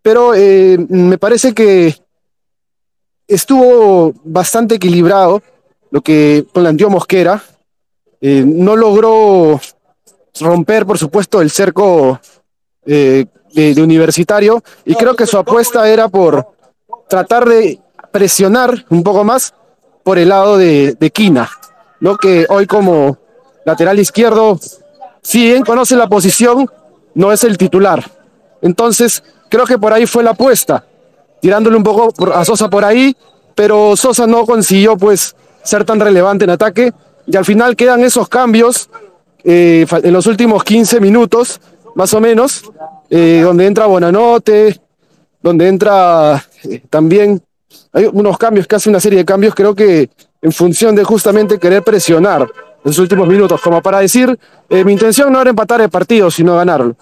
Pero 0.03 0.35
eh, 0.35 0.77
me 0.89 1.17
parece 1.17 1.55
que 1.55 1.95
estuvo 3.27 4.13
bastante 4.25 4.75
equilibrado 4.75 5.43
lo 5.91 6.03
que 6.03 6.45
planteó 6.53 6.91
Mosquera. 6.91 7.43
Eh, 8.21 8.45
no 8.47 8.77
logró 8.77 9.61
romper, 10.41 10.85
por 10.85 10.99
supuesto, 10.99 11.41
el 11.41 11.51
cerco 11.51 12.21
eh, 12.85 13.27
de, 13.55 13.83
universitario 13.83 14.63
y 14.85 14.95
creo 14.95 15.15
que 15.15 15.27
su 15.27 15.39
apuesta 15.39 15.89
era 15.89 16.09
por 16.09 16.47
tratar 17.09 17.49
de 17.49 17.81
presionar 18.13 18.87
un 18.91 19.03
poco 19.03 19.25
más 19.25 19.55
por 20.03 20.19
el 20.19 20.29
lado 20.29 20.57
de, 20.57 20.97
de 20.99 21.11
Quina, 21.11 21.51
¿no? 22.01 22.17
que 22.17 22.47
hoy 22.49 22.67
como 22.67 23.19
lateral 23.65 23.99
izquierdo, 23.99 24.59
si 25.23 25.47
bien 25.47 25.65
conoce 25.65 25.97
la 25.97 26.09
posición, 26.09 26.71
no 27.15 27.33
es 27.33 27.45
el 27.45 27.59
titular. 27.59 28.05
Entonces, 28.63 29.23
creo 29.49 29.65
que 29.65 29.79
por 29.79 29.93
ahí 29.93 30.07
fue 30.07 30.23
la 30.23 30.31
apuesta, 30.31 30.85
tirándole 31.41 31.77
un 31.77 31.83
poco 31.83 32.13
a 32.33 32.45
Sosa 32.45 32.69
por 32.69 32.85
ahí, 32.85 33.17
pero 33.55 33.97
Sosa 33.97 34.27
no 34.27 34.47
consiguió 34.47 34.97
pues 34.97 35.35
ser 35.63 35.85
tan 35.85 36.01
relevante 36.01 36.45
en 36.45 36.51
ataque 36.51 36.93
y 37.27 37.37
al 37.37 37.45
final 37.45 37.77
quedan 37.77 38.03
esos 38.03 38.29
cambios 38.29 38.89
eh, 39.45 39.87
en 39.91 40.13
los 40.13 40.27
últimos 40.27 40.65
15 40.65 41.01
minutos, 41.01 41.61
más 41.95 42.13
o 42.15 42.21
menos, 42.21 42.63
eh, 43.09 43.41
donde 43.43 43.67
entra 43.67 43.87
Bonanote, 43.87 44.81
donde 45.43 45.69
entra 45.69 46.45
eh, 46.65 46.83
también, 46.91 47.43
hay 47.93 48.09
unos 48.13 48.37
cambios, 48.39 48.67
casi 48.67 48.89
una 48.89 49.01
serie 49.01 49.21
de 49.21 49.25
cambios, 49.25 49.55
creo 49.55 49.75
que 49.75 50.11
en 50.43 50.53
función 50.53 50.95
de 50.95 51.05
justamente 51.05 51.59
querer 51.59 51.83
presionar 51.83 52.47
en 52.83 52.91
los 52.91 52.99
últimos 52.99 53.29
minutos, 53.29 53.61
como 53.61 53.83
para 53.83 54.01
decir, 54.01 54.39
mi 54.69 54.93
intención 54.93 55.33
no 55.33 55.41
era 55.41 55.51
empatar 55.51 55.81
el 55.81 55.91
partido, 55.91 56.31
sino 56.31 56.57
ganarlo. 56.57 56.97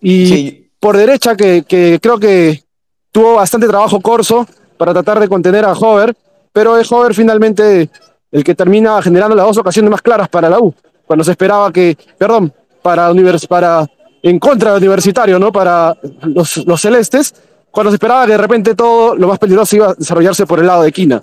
Y 0.00 0.62
por 0.80 0.96
derecha, 0.96 1.36
que, 1.36 1.64
creo 2.02 2.18
que 2.18 2.64
tuvo 3.12 3.36
bastante 3.36 3.68
trabajo 3.68 4.00
Corso 4.00 4.46
para 4.76 4.92
tratar 4.92 5.20
de 5.20 5.28
contener 5.28 5.64
a 5.64 5.72
Hover, 5.72 6.14
pero 6.52 6.76
es 6.76 6.90
Hover 6.90 7.14
finalmente 7.14 7.88
el 8.32 8.42
que 8.42 8.54
termina 8.54 9.00
generando 9.00 9.36
las 9.36 9.46
dos 9.46 9.58
ocasiones 9.58 9.90
más 9.90 10.02
claras 10.02 10.28
para 10.28 10.50
la 10.50 10.58
U, 10.58 10.74
cuando 11.06 11.22
se 11.22 11.30
esperaba 11.30 11.72
que, 11.72 11.96
perdón, 12.18 12.52
para, 12.82 13.10
univers, 13.12 13.46
para 13.46 13.86
en 14.22 14.38
contra 14.38 14.72
del 14.72 14.82
universitario, 14.82 15.38
¿no? 15.38 15.52
Para 15.52 15.96
los, 16.24 16.56
los 16.66 16.80
celestes, 16.80 17.34
cuando 17.70 17.90
se 17.90 17.96
esperaba 17.96 18.26
que 18.26 18.32
de 18.32 18.38
repente 18.38 18.74
todo 18.74 19.14
lo 19.14 19.28
más 19.28 19.38
peligroso 19.38 19.76
iba 19.76 19.90
a 19.90 19.94
desarrollarse 19.94 20.46
por 20.46 20.58
el 20.58 20.66
lado 20.66 20.82
de 20.82 20.92
Quina, 20.92 21.22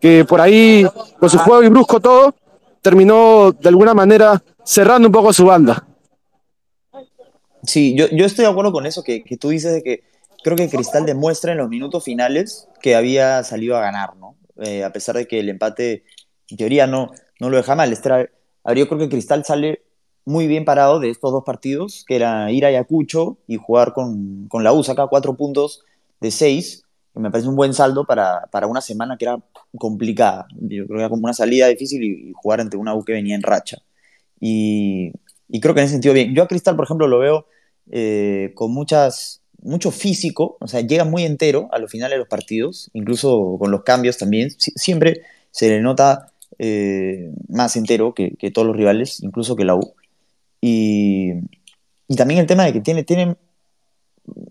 que 0.00 0.24
por 0.24 0.40
ahí, 0.40 0.86
con 1.18 1.30
su 1.30 1.38
juego 1.38 1.62
y 1.62 1.68
brusco 1.68 2.00
todo, 2.00 2.34
terminó 2.88 3.52
de 3.52 3.68
alguna 3.68 3.92
manera 3.92 4.42
cerrando 4.64 5.08
un 5.08 5.12
poco 5.12 5.30
su 5.34 5.44
banda. 5.44 5.86
Sí, 7.62 7.94
yo, 7.94 8.06
yo 8.08 8.24
estoy 8.24 8.46
de 8.46 8.50
acuerdo 8.50 8.72
con 8.72 8.86
eso 8.86 9.02
que, 9.02 9.22
que, 9.22 9.36
tú 9.36 9.50
dices 9.50 9.74
de 9.74 9.82
que 9.82 10.04
creo 10.42 10.56
que 10.56 10.70
Cristal 10.70 11.04
demuestra 11.04 11.52
en 11.52 11.58
los 11.58 11.68
minutos 11.68 12.02
finales 12.02 12.66
que 12.80 12.96
había 12.96 13.44
salido 13.44 13.76
a 13.76 13.82
ganar, 13.82 14.16
¿no? 14.16 14.36
Eh, 14.62 14.84
a 14.84 14.90
pesar 14.90 15.16
de 15.16 15.28
que 15.28 15.40
el 15.40 15.50
empate, 15.50 16.04
en 16.48 16.56
teoría, 16.56 16.86
no, 16.86 17.10
no 17.40 17.50
lo 17.50 17.58
deja 17.58 17.74
mal. 17.74 17.92
Este 17.92 18.30
yo 18.74 18.88
creo 18.88 18.98
que 18.98 19.10
Cristal 19.10 19.44
sale 19.44 19.82
muy 20.24 20.46
bien 20.46 20.64
parado 20.64 20.98
de 20.98 21.10
estos 21.10 21.30
dos 21.30 21.44
partidos, 21.44 22.06
que 22.08 22.16
era 22.16 22.50
ir 22.50 22.64
a 22.64 22.68
Ayacucho 22.68 23.36
y 23.46 23.56
jugar 23.56 23.92
con, 23.92 24.48
con 24.48 24.64
la 24.64 24.72
U, 24.72 24.82
saca 24.82 25.08
cuatro 25.08 25.36
puntos 25.36 25.84
de 26.22 26.30
seis. 26.30 26.84
Me 27.18 27.30
parece 27.30 27.48
un 27.48 27.56
buen 27.56 27.74
saldo 27.74 28.04
para, 28.04 28.46
para, 28.50 28.66
una 28.66 28.80
semana 28.80 29.16
que 29.16 29.24
era 29.24 29.38
complicada. 29.76 30.46
Yo 30.52 30.86
creo 30.86 30.98
que 30.98 31.02
era 31.02 31.08
como 31.08 31.24
una 31.24 31.34
salida 31.34 31.66
difícil 31.68 32.02
y, 32.02 32.30
y 32.30 32.32
jugar 32.34 32.60
ante 32.60 32.76
una 32.76 32.94
U 32.94 33.04
que 33.04 33.12
venía 33.12 33.34
en 33.34 33.42
racha. 33.42 33.78
Y, 34.40 35.12
y, 35.48 35.60
creo 35.60 35.74
que 35.74 35.80
en 35.80 35.86
ese 35.86 35.94
sentido 35.94 36.14
bien. 36.14 36.34
Yo 36.34 36.42
a 36.42 36.48
Cristal, 36.48 36.76
por 36.76 36.84
ejemplo, 36.84 37.06
lo 37.08 37.18
veo 37.18 37.46
eh, 37.90 38.52
con 38.54 38.72
muchas, 38.72 39.42
mucho 39.62 39.90
físico, 39.90 40.56
o 40.60 40.68
sea, 40.68 40.80
llega 40.80 41.04
muy 41.04 41.24
entero 41.24 41.68
a 41.72 41.78
los 41.78 41.90
finales 41.90 42.14
de 42.14 42.18
los 42.20 42.28
partidos, 42.28 42.90
incluso 42.92 43.56
con 43.58 43.70
los 43.70 43.82
cambios 43.82 44.18
también. 44.18 44.50
siempre 44.58 45.22
se 45.50 45.68
le 45.68 45.80
nota 45.80 46.32
eh, 46.58 47.32
más 47.48 47.76
entero 47.76 48.14
que, 48.14 48.32
que, 48.36 48.50
todos 48.50 48.66
los 48.66 48.76
rivales, 48.76 49.22
incluso 49.22 49.56
que 49.56 49.64
la 49.64 49.74
U. 49.74 49.94
Y, 50.60 51.32
y 52.08 52.16
también 52.16 52.40
el 52.40 52.46
tema 52.46 52.64
de 52.64 52.72
que 52.72 52.80
tiene, 52.80 53.04
tiene 53.04 53.36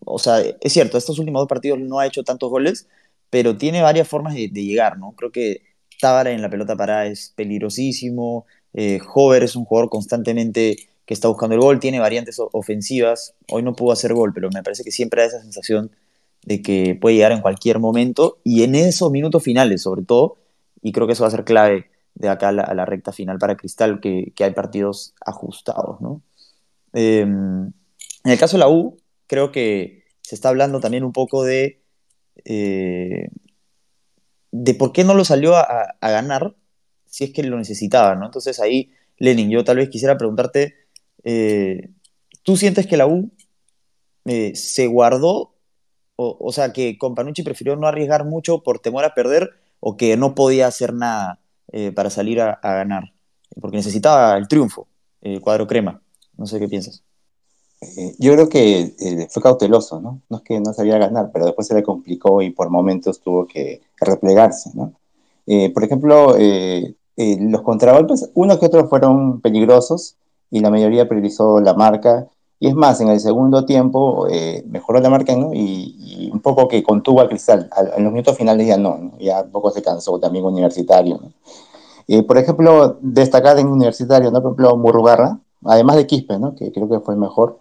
o 0.06 0.20
sea, 0.20 0.40
es 0.40 0.74
cierto, 0.74 0.98
estos 0.98 1.20
últimos 1.20 1.42
dos 1.42 1.50
partidos 1.50 1.80
no 1.80 2.00
ha 2.00 2.08
hecho 2.08 2.24
tantos 2.24 2.50
goles, 2.50 2.88
pero 3.30 3.58
tiene 3.58 3.82
varias 3.82 4.08
formas 4.08 4.34
de, 4.36 4.50
llegar, 4.50 4.98
¿no? 4.98 5.14
Creo 5.14 5.32
que 5.32 5.64
Tábara 6.00 6.32
en 6.32 6.42
la 6.42 6.50
pelota 6.50 6.76
parada 6.76 7.06
es 7.06 7.34
peligrosísimo, 7.36 8.46
eh, 8.74 9.00
Hover 9.14 9.44
es 9.44 9.56
un 9.56 9.66
jugador 9.66 9.90
constantemente 9.90 10.78
que 11.06 11.14
está 11.14 11.28
buscando 11.28 11.56
el 11.56 11.62
gol, 11.62 11.80
tiene 11.80 12.00
variantes 12.00 12.38
ofensivas, 12.40 13.34
hoy 13.50 13.64
no 13.64 13.74
pudo 13.74 13.94
hacer 13.94 14.14
gol, 14.14 14.34
pero 14.34 14.50
me 14.54 14.64
parece 14.64 14.84
que 14.84 14.92
siempre 14.92 15.22
da 15.22 15.28
esa 15.28 15.42
sensación 15.42 15.92
de 16.46 16.62
que 16.62 16.98
puede 17.00 17.16
llegar 17.16 17.32
en 17.32 17.42
cualquier 17.42 17.80
momento 17.80 18.40
y 18.44 18.64
en 18.64 18.76
esos 18.76 19.12
minutos 19.12 19.44
finales 19.44 19.82
sobre 19.82 20.04
todo, 20.04 20.38
y 20.82 20.92
creo 20.92 21.08
que 21.08 21.14
eso 21.14 21.24
va 21.24 21.30
a 21.30 21.32
ser 21.32 21.46
clave 21.46 21.90
de 22.16 22.30
acá 22.30 22.50
a 22.50 22.52
la, 22.52 22.86
recta 22.86 23.12
final 23.12 23.38
para 23.38 23.56
Cristal, 23.56 24.00
que, 24.00 24.34
que, 24.36 24.44
hay 24.44 24.52
partidos 24.52 25.14
ajustados, 25.26 26.02
¿no? 26.02 26.22
Eh, 26.94 27.22
en 28.28 28.34
el 28.34 28.40
caso 28.40 28.58
de 28.58 28.60
la 28.60 28.70
U, 28.70 28.98
creo 29.28 29.52
que 29.52 30.06
se 30.22 30.36
está 30.36 30.50
hablando 30.50 30.80
también 30.80 31.04
un 31.04 31.14
poco 31.14 31.44
de, 31.44 31.82
eh, 32.44 33.30
de 34.52 34.74
por 34.74 34.92
qué 34.92 35.04
no 35.04 35.14
lo 35.14 35.24
salió 35.24 35.56
a, 35.56 35.96
ganar 36.02 36.56
si 37.06 37.26
es 37.26 37.32
que 37.32 37.44
lo 37.44 37.58
necesitaba, 37.58 38.16
¿no? 38.16 38.26
Entonces 38.26 38.60
ahí, 38.60 38.92
Lenin, 39.18 39.50
yo 39.50 39.64
tal 39.64 39.78
vez 39.78 39.90
quisiera 39.90 40.18
preguntarte, 40.18 40.76
eh, 41.24 41.90
¿tú 42.44 42.58
sientes 42.58 42.88
que 42.88 42.98
la 42.98 43.08
U 43.08 43.32
eh, 44.26 44.54
se 44.56 44.88
guardó, 44.88 45.56
o, 46.16 46.38
o, 46.40 46.52
sea, 46.52 46.74
que 46.74 46.98
Companucci 46.98 47.44
prefirió 47.44 47.76
no 47.76 47.88
arriesgar 47.88 48.26
mucho 48.26 48.64
por 48.64 48.80
temor 48.80 49.06
a 49.06 49.14
perder 49.14 49.52
o 49.80 49.96
que 49.96 50.18
no 50.18 50.36
podía 50.36 50.68
hacer 50.68 50.94
nada 50.94 51.40
para 51.96 52.10
salir 52.10 52.42
a, 52.42 52.60
ganar? 52.62 53.14
Porque 53.62 53.78
necesitaba 53.78 54.38
el 54.38 54.48
triunfo, 54.48 54.88
el 55.22 55.40
cuadro 55.42 55.68
crema. 55.68 56.02
No 56.36 56.46
sé 56.48 56.60
qué 56.60 56.68
piensas. 56.68 57.04
Eh, 57.82 58.16
yo 58.18 58.34
creo 58.34 58.50
que 58.50 58.96
eh, 59.00 59.28
fue 59.30 59.44
cauteloso, 59.44 60.02
¿no? 60.02 60.22
No 60.30 60.38
es 60.38 60.44
que 60.44 60.60
no 60.60 60.74
sabía 60.74 60.98
ganar, 60.98 61.30
pero 61.32 61.46
después 61.46 61.68
se 61.68 61.76
le 61.76 61.84
complicó 61.84 62.42
y 62.42 62.50
por 62.50 62.70
momentos 62.70 63.22
tuvo 63.22 63.46
que 63.46 63.82
replegarse, 64.00 64.72
¿no? 64.74 64.94
Eh, 65.46 65.72
por 65.72 65.84
ejemplo, 65.84 66.36
eh, 66.38 66.96
los 67.16 67.62
contragolpes, 67.62 68.30
unos 68.34 68.58
que 68.60 68.66
otros 68.66 68.90
fueron 68.90 69.42
peligrosos 69.42 70.16
y 70.52 70.60
la 70.60 70.72
mayoría 70.72 71.08
priorizó 71.08 71.60
la 71.60 71.74
marca. 71.74 72.28
Y 72.60 72.68
es 72.68 72.76
más, 72.76 73.00
en 73.02 73.10
el 73.10 73.20
segundo 73.20 73.66
tiempo 73.66 74.28
mejoró 74.66 75.00
la 75.00 75.10
marca 75.10 75.36
¿no? 75.36 75.54
y, 75.54 76.30
un 76.34 76.40
poco 76.42 76.68
que 76.68 76.84
contuvo 76.84 77.22
al 77.22 77.30
cristal. 77.30 77.70
en 77.96 78.04
los 78.04 78.12
minutos 78.12 78.36
finales 78.36 78.68
ya 78.68 78.78
no, 78.78 78.98
¿no? 78.98 79.20
ya 79.20 79.46
poco 79.46 79.72
se 79.72 79.82
cansó 79.82 80.20
también 80.20 80.44
universitario. 80.44 81.20
¿no? 81.22 82.24
por 82.26 82.38
ejemplo, 82.38 82.98
destacar 83.02 83.60
en 83.60 83.68
universitario, 83.68 84.32
¿no? 84.32 84.42
por 84.42 84.52
ejemplo, 84.52 84.78
Murrugarra, 84.78 85.40
además 85.66 85.98
de 85.98 86.08
Quispe, 86.08 86.40
¿no? 86.40 86.56
que 86.56 86.72
creo 86.72 86.90
que 86.90 87.00
fue 87.00 87.14
el 87.14 87.20
mejor, 87.20 87.60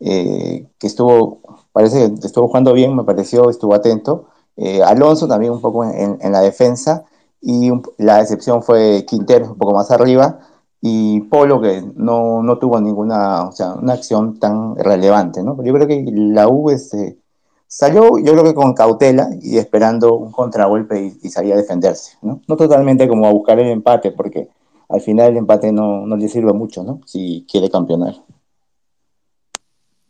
eh, 0.00 0.66
que 0.78 0.86
estuvo, 0.86 1.40
parece 1.72 2.14
que 2.14 2.26
estuvo 2.26 2.48
jugando 2.48 2.72
bien, 2.72 2.96
me 2.96 3.04
pareció, 3.04 3.50
estuvo 3.50 3.74
atento. 3.74 4.26
Eh, 4.56 4.82
Alonso 4.82 5.28
también 5.28 5.52
un 5.52 5.60
poco 5.60 5.84
en, 5.84 6.18
la 6.32 6.40
defensa 6.40 7.04
y 7.40 7.70
la 7.98 8.20
excepción 8.20 8.62
fue 8.62 9.04
Quintero 9.06 9.46
un 9.52 9.58
poco 9.58 9.74
más 9.74 9.90
arriba 9.90 10.40
y 10.80 11.20
Polo 11.22 11.60
que 11.60 11.82
no, 11.96 12.42
no 12.42 12.58
tuvo 12.58 12.80
ninguna, 12.80 13.44
o 13.44 13.52
sea, 13.52 13.74
una 13.74 13.94
acción 13.94 14.38
tan 14.38 14.76
relevante, 14.76 15.42
¿no? 15.42 15.62
Yo 15.62 15.72
creo 15.74 15.86
que 15.86 16.04
la 16.12 16.48
U 16.48 16.70
este, 16.70 17.18
salió, 17.66 18.18
yo 18.18 18.32
creo 18.32 18.44
que 18.44 18.54
con 18.54 18.74
cautela 18.74 19.30
y 19.40 19.58
esperando 19.58 20.14
un 20.14 20.32
contragolpe 20.32 21.00
y, 21.02 21.18
y 21.22 21.30
salía 21.30 21.54
a 21.54 21.58
defenderse, 21.58 22.16
¿no? 22.22 22.40
No 22.48 22.56
totalmente 22.56 23.08
como 23.08 23.26
a 23.26 23.32
buscar 23.32 23.58
el 23.60 23.68
empate, 23.68 24.10
porque 24.12 24.48
al 24.88 25.00
final 25.00 25.30
el 25.30 25.36
empate 25.38 25.72
no, 25.72 26.06
no 26.06 26.16
le 26.16 26.28
sirve 26.28 26.52
mucho, 26.52 26.82
¿no? 26.82 27.00
Si 27.06 27.46
quiere 27.50 27.70
campeonar. 27.70 28.14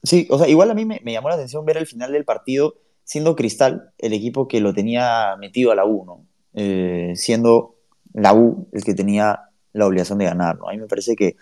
Sí, 0.02 0.26
o 0.30 0.38
sea, 0.38 0.48
igual 0.48 0.70
a 0.70 0.74
mí 0.74 0.84
me, 0.84 1.00
llamó 1.04 1.28
la 1.28 1.34
atención 1.34 1.64
ver 1.64 1.76
el 1.76 1.86
final 1.86 2.12
del 2.12 2.24
partido 2.24 2.76
siendo 3.04 3.36
Cristal 3.36 3.92
el 3.98 4.12
equipo 4.12 4.48
que 4.48 4.60
lo 4.60 4.72
tenía 4.72 5.36
metido 5.38 5.72
a 5.72 5.74
la 5.74 5.84
U, 5.84 6.04
¿no? 6.04 6.26
Eh, 6.54 7.12
siendo 7.16 7.76
la 8.14 8.34
U 8.34 8.68
el 8.72 8.82
que 8.84 8.94
tenía 8.94 9.40
la 9.72 9.86
obligación 9.86 10.18
de 10.18 10.24
ganar, 10.24 10.58
¿no? 10.58 10.68
A 10.68 10.72
mí 10.72 10.78
me 10.78 10.86
parece 10.86 11.16
que 11.16 11.36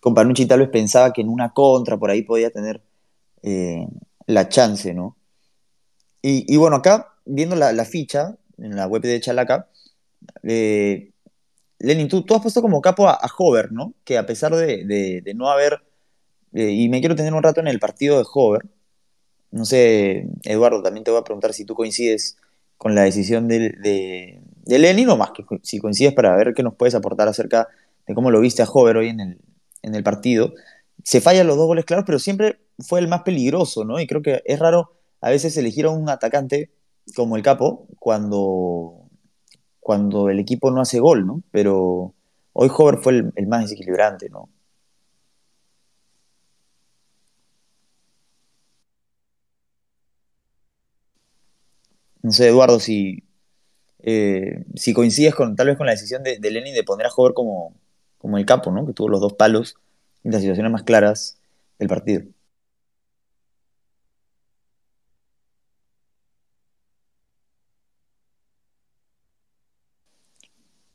con 0.00 0.14
Panucci 0.14 0.46
tal 0.46 0.60
vez 0.60 0.68
pensaba 0.70 1.12
que 1.12 1.20
en 1.20 1.28
una 1.28 1.52
contra 1.52 1.96
por 1.96 2.10
ahí 2.10 2.22
podía 2.22 2.50
tener 2.50 2.82
eh, 3.42 3.86
la 4.26 4.48
chance, 4.48 4.94
¿no? 4.94 5.16
Y, 6.24 6.56
bueno, 6.56 6.76
acá, 6.76 7.14
viendo 7.24 7.56
la, 7.56 7.84
ficha 7.84 8.36
en 8.56 8.76
la 8.76 8.86
web 8.86 9.02
de 9.02 9.20
Chalaca, 9.20 9.68
eh, 10.44 11.10
Lenin, 11.80 12.08
tú, 12.08 12.22
tú, 12.22 12.36
has 12.36 12.42
puesto 12.42 12.62
como 12.62 12.80
capo 12.80 13.08
a, 13.08 13.14
a 13.14 13.28
Hover, 13.36 13.72
¿no? 13.72 13.94
Que 14.04 14.18
a 14.18 14.24
pesar 14.24 14.54
de 14.54 15.32
no 15.34 15.50
haber 15.50 15.82
eh, 16.54 16.70
y 16.70 16.88
me 16.88 17.00
quiero 17.00 17.16
tener 17.16 17.34
un 17.34 17.42
rato 17.42 17.60
en 17.60 17.68
el 17.68 17.78
partido 17.78 18.18
de 18.18 18.24
Hover. 18.32 18.62
No 19.50 19.64
sé, 19.64 20.28
Eduardo, 20.44 20.82
también 20.82 21.04
te 21.04 21.10
voy 21.10 21.20
a 21.20 21.24
preguntar 21.24 21.52
si 21.52 21.64
tú 21.64 21.74
coincides 21.74 22.36
con 22.78 22.94
la 22.94 23.02
decisión 23.02 23.48
de, 23.48 23.70
de, 23.70 24.40
de 24.64 24.78
Lenin 24.78 25.08
o 25.10 25.16
más 25.16 25.30
que 25.30 25.44
si 25.62 25.78
coincides 25.78 26.14
para 26.14 26.34
ver 26.36 26.54
qué 26.54 26.62
nos 26.62 26.74
puedes 26.74 26.94
aportar 26.94 27.28
acerca 27.28 27.68
de 28.06 28.14
cómo 28.14 28.30
lo 28.30 28.40
viste 28.40 28.62
a 28.62 28.66
Hover 28.66 28.96
hoy 28.96 29.08
en 29.08 29.20
el, 29.20 29.38
en 29.82 29.94
el 29.94 30.02
partido. 30.02 30.54
Se 31.04 31.20
fallan 31.20 31.46
los 31.46 31.56
dos 31.56 31.66
goles 31.66 31.84
claros, 31.84 32.04
pero 32.06 32.18
siempre 32.18 32.60
fue 32.78 33.00
el 33.00 33.08
más 33.08 33.22
peligroso, 33.22 33.84
¿no? 33.84 34.00
Y 34.00 34.06
creo 34.06 34.22
que 34.22 34.42
es 34.44 34.58
raro 34.58 34.92
a 35.20 35.30
veces 35.30 35.56
elegir 35.56 35.86
a 35.86 35.90
un 35.90 36.08
atacante 36.08 36.70
como 37.14 37.36
el 37.36 37.42
capo 37.42 37.86
cuando, 37.98 39.08
cuando 39.80 40.30
el 40.30 40.38
equipo 40.38 40.70
no 40.70 40.80
hace 40.80 40.98
gol, 40.98 41.26
¿no? 41.26 41.42
Pero 41.50 42.14
hoy 42.52 42.70
Hover 42.76 42.98
fue 42.98 43.12
el, 43.12 43.32
el 43.36 43.46
más 43.46 43.62
desequilibrante, 43.62 44.28
¿no? 44.30 44.48
No 52.22 52.30
sé, 52.32 52.48
Eduardo, 52.48 52.78
si, 52.80 53.24
eh, 54.00 54.64
si 54.76 54.92
coincides 54.94 55.34
con 55.34 55.56
tal 55.56 55.68
vez 55.68 55.76
con 55.76 55.86
la 55.86 55.92
decisión 55.92 56.22
de, 56.22 56.38
Lenin 56.40 56.74
de 56.74 56.84
poner 56.84 57.06
a 57.06 57.10
Hover 57.16 57.34
como, 57.34 57.74
como 58.18 58.38
el 58.38 58.46
capo, 58.46 58.70
¿no? 58.72 58.86
Que 58.86 58.92
tuvo 58.94 59.08
los 59.08 59.20
dos 59.20 59.34
palos 59.34 59.76
en 60.24 60.32
las 60.32 60.42
situaciones 60.42 60.72
más 60.72 60.84
claras 60.84 61.38
del 61.78 61.88
partido. 61.88 62.24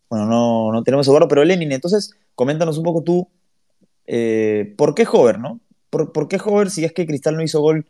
Bueno, 0.10 0.25
no, 0.25 0.72
no 0.72 0.84
tenemos 0.84 1.07
Eduardo, 1.07 1.27
pero 1.27 1.43
Lenin, 1.43 1.72
entonces 1.72 2.15
coméntanos 2.36 2.77
un 2.77 2.84
poco 2.84 3.03
tú, 3.03 3.27
eh, 4.07 4.74
¿por 4.77 4.96
qué 4.96 5.05
Hover, 5.12 5.39
no? 5.39 5.60
¿Por, 5.89 6.13
¿Por, 6.13 6.27
qué 6.27 6.38
Hover 6.43 6.69
si 6.72 6.86
es 6.86 6.93
que 6.93 7.05
Cristal 7.07 7.36
no 7.36 7.43
hizo 7.43 7.62
gol? 7.62 7.86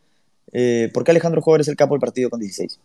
Eh, 0.52 0.90
¿Por 0.94 1.04
qué 1.04 1.12
Alejandro 1.12 1.42
Hover 1.44 1.60
es 1.62 1.68
el 1.68 1.76
capo 1.76 1.94
del 1.94 2.00
partido 2.00 2.30
con 2.30 2.40
16? 2.40 2.80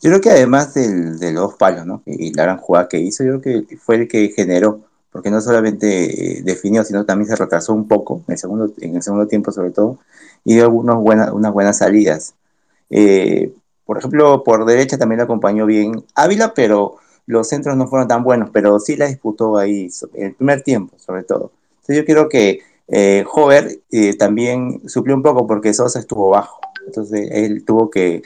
Yo 0.00 0.10
creo 0.10 0.20
que 0.20 0.30
además 0.30 0.74
del, 0.74 1.18
de 1.18 1.32
los 1.32 1.54
palos, 1.54 1.84
¿no? 1.84 2.02
Y 2.06 2.32
la 2.32 2.44
gran 2.44 2.58
jugada 2.58 2.88
que 2.88 2.98
hizo, 3.00 3.24
yo 3.24 3.40
creo 3.40 3.66
que 3.66 3.76
fue 3.76 3.96
el 3.96 4.08
que 4.08 4.28
generó, 4.28 4.80
porque 5.10 5.30
no 5.30 5.40
solamente 5.40 6.42
definió, 6.44 6.84
sino 6.84 7.04
también 7.04 7.28
se 7.28 7.36
retrasó 7.36 7.72
un 7.72 7.88
poco, 7.88 8.22
en 8.28 8.32
el 8.32 8.38
segundo, 8.38 8.72
en 8.80 8.96
el 8.96 9.02
segundo 9.02 9.26
tiempo 9.26 9.50
sobre 9.50 9.70
todo, 9.70 9.98
y 10.44 10.54
dio 10.54 10.70
buenas, 10.70 11.32
unas 11.32 11.52
buenas 11.52 11.78
salidas. 11.78 12.34
Eh, 12.90 13.52
por 13.84 13.98
ejemplo, 13.98 14.44
por 14.44 14.64
derecha 14.66 14.98
también 14.98 15.18
lo 15.18 15.24
acompañó 15.24 15.66
bien 15.66 16.04
Ávila, 16.14 16.54
pero 16.54 16.98
los 17.26 17.48
centros 17.48 17.76
no 17.76 17.88
fueron 17.88 18.06
tan 18.06 18.22
buenos, 18.22 18.50
pero 18.52 18.78
sí 18.78 18.96
la 18.96 19.06
disputó 19.06 19.58
ahí, 19.58 19.90
en 20.14 20.26
el 20.26 20.34
primer 20.34 20.62
tiempo, 20.62 20.96
sobre 20.98 21.24
todo. 21.24 21.52
Entonces 21.80 21.96
yo 21.96 22.04
creo 22.04 22.28
que 22.28 22.60
eh, 22.86 23.24
Hover 23.32 23.80
eh, 23.90 24.16
también 24.16 24.88
suplió 24.88 25.16
un 25.16 25.22
poco 25.22 25.46
porque 25.46 25.74
Sosa 25.74 25.98
estuvo 25.98 26.30
bajo, 26.30 26.60
entonces 26.86 27.28
él 27.32 27.64
tuvo 27.64 27.90
que 27.90 28.22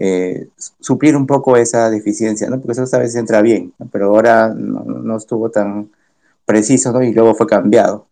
eh, 0.00 0.48
suplir 0.78 1.16
un 1.16 1.26
poco 1.26 1.56
esa 1.56 1.90
deficiencia, 1.90 2.48
¿no? 2.48 2.60
Porque 2.60 2.80
eso 2.80 2.96
a 2.96 3.00
veces 3.00 3.16
entra 3.16 3.42
bien, 3.42 3.74
pero 3.90 4.06
ahora 4.06 4.54
no, 4.54 5.16
estuvo 5.16 5.50
tan 5.50 5.90
preciso, 6.46 6.92
¿no? 6.92 7.02
Y 7.02 7.12
luego 7.12 7.34
fue 7.34 7.48
cambiado. 7.48 8.06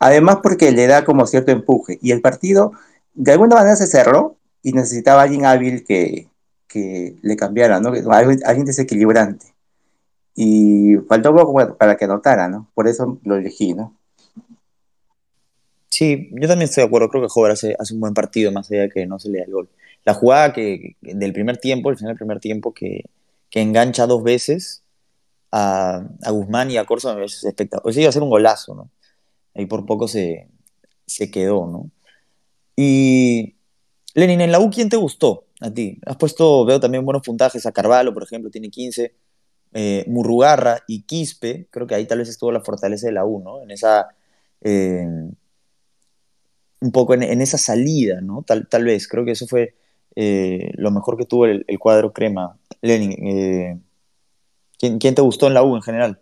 Además 0.00 0.38
porque 0.42 0.72
le 0.72 0.86
da 0.88 1.04
como 1.04 1.26
cierto 1.26 1.52
empuje. 1.52 1.98
Y 2.02 2.10
el 2.12 2.20
partido, 2.20 2.72
de 3.14 3.32
alguna 3.32 3.56
manera 3.56 3.76
se 3.76 3.86
cerró 3.86 4.36
y 4.62 4.72
necesitaba 4.72 5.22
alguien 5.22 5.46
hábil 5.46 5.84
que, 5.84 6.28
que 6.66 7.16
le 7.22 7.36
cambiara, 7.36 7.80
¿no? 7.80 7.90
Alguien, 8.10 8.40
alguien 8.44 8.66
desequilibrante. 8.66 9.46
Y 10.34 10.96
faltó 11.08 11.34
poco 11.34 11.76
para 11.76 11.96
que 11.96 12.06
notara, 12.08 12.48
¿no? 12.48 12.68
Por 12.74 12.88
eso 12.88 13.20
lo 13.24 13.36
elegí, 13.36 13.74
¿no? 13.74 13.94
Sí, 15.88 16.30
yo 16.32 16.48
también 16.48 16.68
estoy 16.68 16.82
de 16.82 16.88
acuerdo. 16.88 17.08
Creo 17.08 17.22
que 17.22 17.28
Jover 17.28 17.52
hace, 17.52 17.76
hace 17.78 17.94
un 17.94 18.00
buen 18.00 18.14
partido, 18.14 18.50
más 18.50 18.70
allá 18.70 18.82
de 18.82 18.90
que 18.90 19.06
no 19.06 19.18
se 19.18 19.28
le 19.28 19.38
da 19.38 19.44
el 19.44 19.52
gol. 19.52 19.68
La 20.04 20.14
jugada 20.14 20.52
que, 20.52 20.96
del 21.00 21.32
primer 21.32 21.58
tiempo, 21.58 21.90
el 21.90 21.96
final 21.96 22.12
del 22.12 22.18
primer 22.18 22.40
tiempo, 22.40 22.72
que, 22.72 23.04
que 23.50 23.60
engancha 23.60 24.06
dos 24.06 24.22
veces 24.22 24.82
a, 25.50 26.06
a, 26.22 26.30
Guzmán 26.30 26.70
y 26.70 26.76
a 26.78 26.84
Corso, 26.84 27.18
es 27.22 27.44
espectacular. 27.44 27.88
O 27.88 27.92
sea, 27.92 28.02
iba 28.02 28.08
a 28.08 28.12
ser 28.12 28.22
un 28.22 28.30
golazo, 28.30 28.74
¿no? 28.74 28.90
Ahí 29.54 29.66
por 29.66 29.84
poco 29.84 30.08
se, 30.08 30.48
se 31.06 31.30
quedó, 31.30 31.66
¿no? 31.66 31.90
Y 32.76 33.56
Lenin, 34.14 34.40
en 34.40 34.52
la 34.52 34.60
U, 34.60 34.70
¿quién 34.70 34.88
te 34.88 34.96
gustó 34.96 35.46
a 35.60 35.70
ti? 35.70 35.98
Has 36.06 36.16
puesto, 36.16 36.64
veo 36.64 36.80
también 36.80 37.04
buenos 37.04 37.22
puntajes 37.22 37.66
a 37.66 37.72
Carvalho, 37.72 38.14
por 38.14 38.22
ejemplo, 38.22 38.50
tiene 38.50 38.70
15. 38.70 39.14
Eh, 39.72 40.04
Murrugarra 40.08 40.82
y 40.88 41.02
Quispe, 41.02 41.68
creo 41.70 41.86
que 41.86 41.94
ahí 41.94 42.04
tal 42.06 42.18
vez 42.18 42.28
estuvo 42.28 42.50
la 42.50 42.60
fortaleza 42.60 43.06
de 43.06 43.12
la 43.12 43.24
U, 43.24 43.40
¿no? 43.40 43.62
En 43.62 43.70
esa. 43.70 44.08
Eh, 44.62 45.06
un 46.80 46.92
poco 46.92 47.14
en, 47.14 47.22
en, 47.22 47.40
esa 47.42 47.58
salida, 47.58 48.20
¿no? 48.20 48.42
Tal, 48.42 48.66
tal 48.68 48.84
vez, 48.84 49.06
creo 49.06 49.24
que 49.24 49.32
eso 49.32 49.46
fue 49.46 49.74
eh, 50.16 50.72
lo 50.74 50.90
mejor 50.90 51.16
que 51.16 51.26
tuvo 51.26 51.46
el, 51.46 51.64
cuadro 51.78 52.12
crema. 52.12 52.56
Lenin, 52.80 53.12
eh, 53.12 53.78
¿quién, 54.78 54.98
¿quién, 54.98 55.14
te 55.14 55.22
gustó 55.22 55.46
en 55.46 55.54
la 55.54 55.62
U 55.62 55.76
en 55.76 55.82
general? 55.82 56.20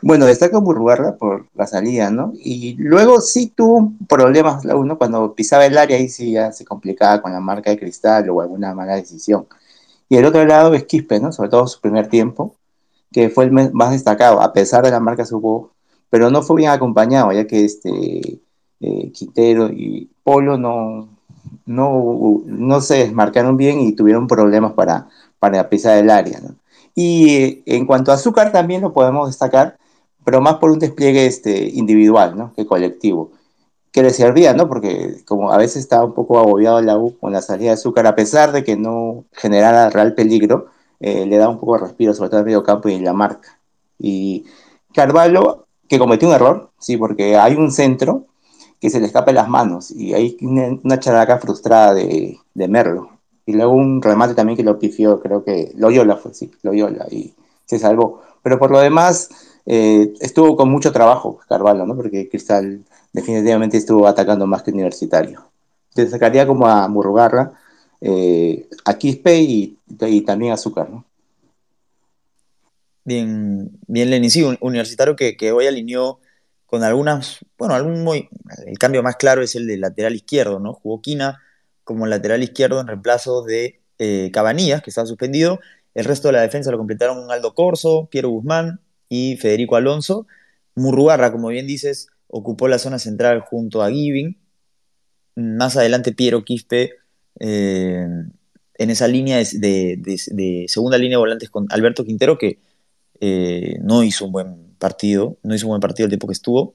Bueno, 0.00 0.26
destaca 0.26 0.58
Burrugarra 0.58 1.16
por 1.16 1.48
la 1.54 1.66
salida, 1.66 2.10
¿no? 2.10 2.32
Y 2.34 2.74
luego 2.78 3.20
sí 3.20 3.48
tuvo 3.48 3.92
problemas 4.08 4.64
la 4.64 4.76
U, 4.76 4.84
¿no? 4.84 4.96
Cuando 4.96 5.34
pisaba 5.34 5.66
el 5.66 5.76
área 5.76 5.96
ahí 5.96 6.08
sí 6.08 6.36
se 6.52 6.64
complicaba 6.64 7.20
con 7.20 7.32
la 7.32 7.40
marca 7.40 7.70
de 7.70 7.78
cristal 7.78 8.30
o 8.30 8.40
alguna 8.40 8.74
mala 8.74 8.94
decisión. 8.94 9.46
Y 10.08 10.16
el 10.16 10.24
otro 10.24 10.44
lado 10.46 10.74
es 10.74 10.84
Quispe, 10.84 11.20
¿no? 11.20 11.32
Sobre 11.32 11.50
todo 11.50 11.66
su 11.66 11.80
primer 11.80 12.08
tiempo, 12.08 12.54
que 13.12 13.28
fue 13.30 13.44
el 13.44 13.52
más 13.52 13.90
destacado, 13.90 14.40
a 14.40 14.52
pesar 14.52 14.84
de 14.84 14.90
la 14.90 15.00
marca 15.00 15.26
supo, 15.26 15.72
pero 16.10 16.30
no 16.30 16.42
fue 16.42 16.56
bien 16.56 16.70
acompañado, 16.70 17.32
ya 17.32 17.46
que 17.46 17.64
este 17.64 18.40
eh, 18.80 19.12
Quintero 19.12 19.68
y 19.70 20.10
Polo 20.22 20.56
no, 20.56 21.17
no, 21.66 22.42
no 22.46 22.80
se 22.80 22.98
desmarcaron 22.98 23.56
bien 23.56 23.80
y 23.80 23.92
tuvieron 23.92 24.26
problemas 24.26 24.72
para, 24.72 25.08
para 25.38 25.68
pisar 25.68 25.98
el 25.98 26.10
área. 26.10 26.40
Y 26.94 27.36
eh, 27.36 27.62
en 27.66 27.86
cuanto 27.86 28.10
a 28.10 28.14
azúcar 28.14 28.52
también 28.52 28.82
lo 28.82 28.92
podemos 28.92 29.28
destacar, 29.28 29.78
pero 30.24 30.40
más 30.40 30.56
por 30.56 30.70
un 30.70 30.78
despliegue 30.78 31.26
este, 31.26 31.68
individual 31.68 32.36
¿no? 32.36 32.52
que 32.54 32.66
colectivo, 32.66 33.30
que 33.92 34.02
le 34.02 34.10
servía, 34.10 34.52
¿no? 34.54 34.68
porque 34.68 35.22
como 35.24 35.52
a 35.52 35.56
veces 35.58 35.76
estaba 35.76 36.04
un 36.04 36.14
poco 36.14 36.38
agobiado 36.38 36.80
la 36.82 36.98
U 36.98 37.16
con 37.18 37.32
la 37.32 37.42
salida 37.42 37.68
de 37.70 37.74
azúcar, 37.74 38.06
a 38.06 38.14
pesar 38.14 38.52
de 38.52 38.64
que 38.64 38.76
no 38.76 39.24
generara 39.32 39.90
real 39.90 40.14
peligro, 40.14 40.66
eh, 41.00 41.26
le 41.26 41.36
da 41.36 41.48
un 41.48 41.60
poco 41.60 41.74
de 41.74 41.80
respiro, 41.84 42.14
sobre 42.14 42.30
todo 42.30 42.40
en 42.40 42.42
el 42.42 42.46
medio 42.46 42.62
campo 42.64 42.88
y 42.88 42.94
en 42.94 43.04
la 43.04 43.12
marca. 43.12 43.58
Y 43.98 44.44
Carvalho, 44.92 45.66
que 45.88 45.98
cometió 45.98 46.28
un 46.28 46.34
error, 46.34 46.70
sí, 46.78 46.96
porque 46.96 47.36
hay 47.36 47.54
un 47.54 47.70
centro 47.70 48.26
que 48.80 48.90
se 48.90 49.00
le 49.00 49.06
escapa 49.06 49.26
de 49.26 49.34
las 49.34 49.48
manos 49.48 49.90
y 49.90 50.14
hay 50.14 50.36
una, 50.40 50.78
una 50.82 51.00
characa 51.00 51.38
frustrada 51.38 51.94
de, 51.94 52.38
de, 52.54 52.68
Merlo. 52.68 53.10
Y 53.44 53.52
luego 53.52 53.72
un 53.72 54.02
remate 54.02 54.34
también 54.34 54.56
que 54.56 54.62
lo 54.62 54.78
pifió, 54.78 55.20
creo 55.20 55.42
que 55.42 55.72
Loyola 55.76 56.16
fue, 56.16 56.34
sí, 56.34 56.50
Loyola, 56.62 57.06
y 57.10 57.32
se 57.64 57.78
salvó. 57.78 58.22
Pero 58.42 58.58
por 58.58 58.70
lo 58.70 58.78
demás, 58.78 59.30
eh, 59.66 60.14
estuvo 60.20 60.56
con 60.56 60.70
mucho 60.70 60.92
trabajo 60.92 61.40
Carvalho, 61.48 61.86
¿no? 61.86 61.96
Porque 61.96 62.28
Cristal 62.28 62.84
definitivamente 63.12 63.76
estuvo 63.76 64.06
atacando 64.06 64.46
más 64.46 64.62
que 64.62 64.70
Universitario. 64.70 65.44
Te 65.94 66.08
sacaría 66.08 66.46
como 66.46 66.66
a 66.66 66.86
Murrugarra, 66.88 67.52
eh, 68.00 68.68
a 68.84 68.94
Quispe 68.94 69.40
y, 69.40 69.78
y, 70.00 70.20
también 70.20 70.52
a 70.52 70.54
Azúcar, 70.54 70.88
¿no? 70.90 71.04
Bien, 73.04 73.70
bien 73.86 74.10
Lenin, 74.10 74.30
sí, 74.30 74.42
un 74.42 74.58
universitario 74.60 75.16
que, 75.16 75.36
que 75.36 75.50
hoy 75.50 75.66
alineó 75.66 76.18
con 76.68 76.84
algunas, 76.84 77.38
bueno, 77.56 77.74
algún 77.74 78.04
muy, 78.04 78.28
el 78.66 78.76
cambio 78.76 79.02
más 79.02 79.16
claro 79.16 79.40
es 79.40 79.56
el 79.56 79.66
de 79.66 79.78
lateral 79.78 80.14
izquierdo, 80.14 80.60
¿no? 80.60 80.74
Jugó 80.74 81.00
Quina 81.00 81.40
como 81.82 82.06
lateral 82.06 82.42
izquierdo 82.42 82.78
en 82.78 82.86
reemplazo 82.86 83.42
de 83.42 83.80
eh, 83.98 84.30
que 84.30 84.90
estaba 84.90 85.06
suspendido. 85.06 85.60
El 85.94 86.04
resto 86.04 86.28
de 86.28 86.32
la 86.32 86.42
defensa 86.42 86.70
lo 86.70 86.76
completaron 86.76 87.30
Aldo 87.30 87.54
Corso, 87.54 88.10
Piero 88.10 88.28
Guzmán 88.28 88.82
y 89.08 89.38
Federico 89.38 89.76
Alonso. 89.76 90.26
Murrugarra, 90.74 91.32
como 91.32 91.48
bien 91.48 91.66
dices, 91.66 92.08
ocupó 92.26 92.68
la 92.68 92.78
zona 92.78 92.98
central 92.98 93.40
junto 93.40 93.82
a 93.82 93.90
Giving. 93.90 94.36
Más 95.36 95.74
adelante 95.78 96.12
Piero 96.12 96.44
Quispe 96.44 96.96
eh, 97.40 98.06
en 98.74 98.90
esa 98.90 99.08
línea 99.08 99.38
de, 99.38 100.66
segunda 100.68 100.98
línea 100.98 101.16
de 101.16 101.20
volantes 101.20 101.48
con 101.48 101.66
Alberto 101.70 102.04
Quintero, 102.04 102.36
que 102.36 102.58
eh, 103.20 103.78
no 103.80 104.02
hizo 104.04 104.26
un 104.26 104.32
buen 104.32 104.67
partido, 104.78 105.36
no 105.42 105.54
hizo 105.54 105.66
un 105.66 105.70
buen 105.70 105.80
partido 105.80 106.06
el 106.06 106.10
tiempo 106.10 106.26
que 106.26 106.32
estuvo. 106.32 106.74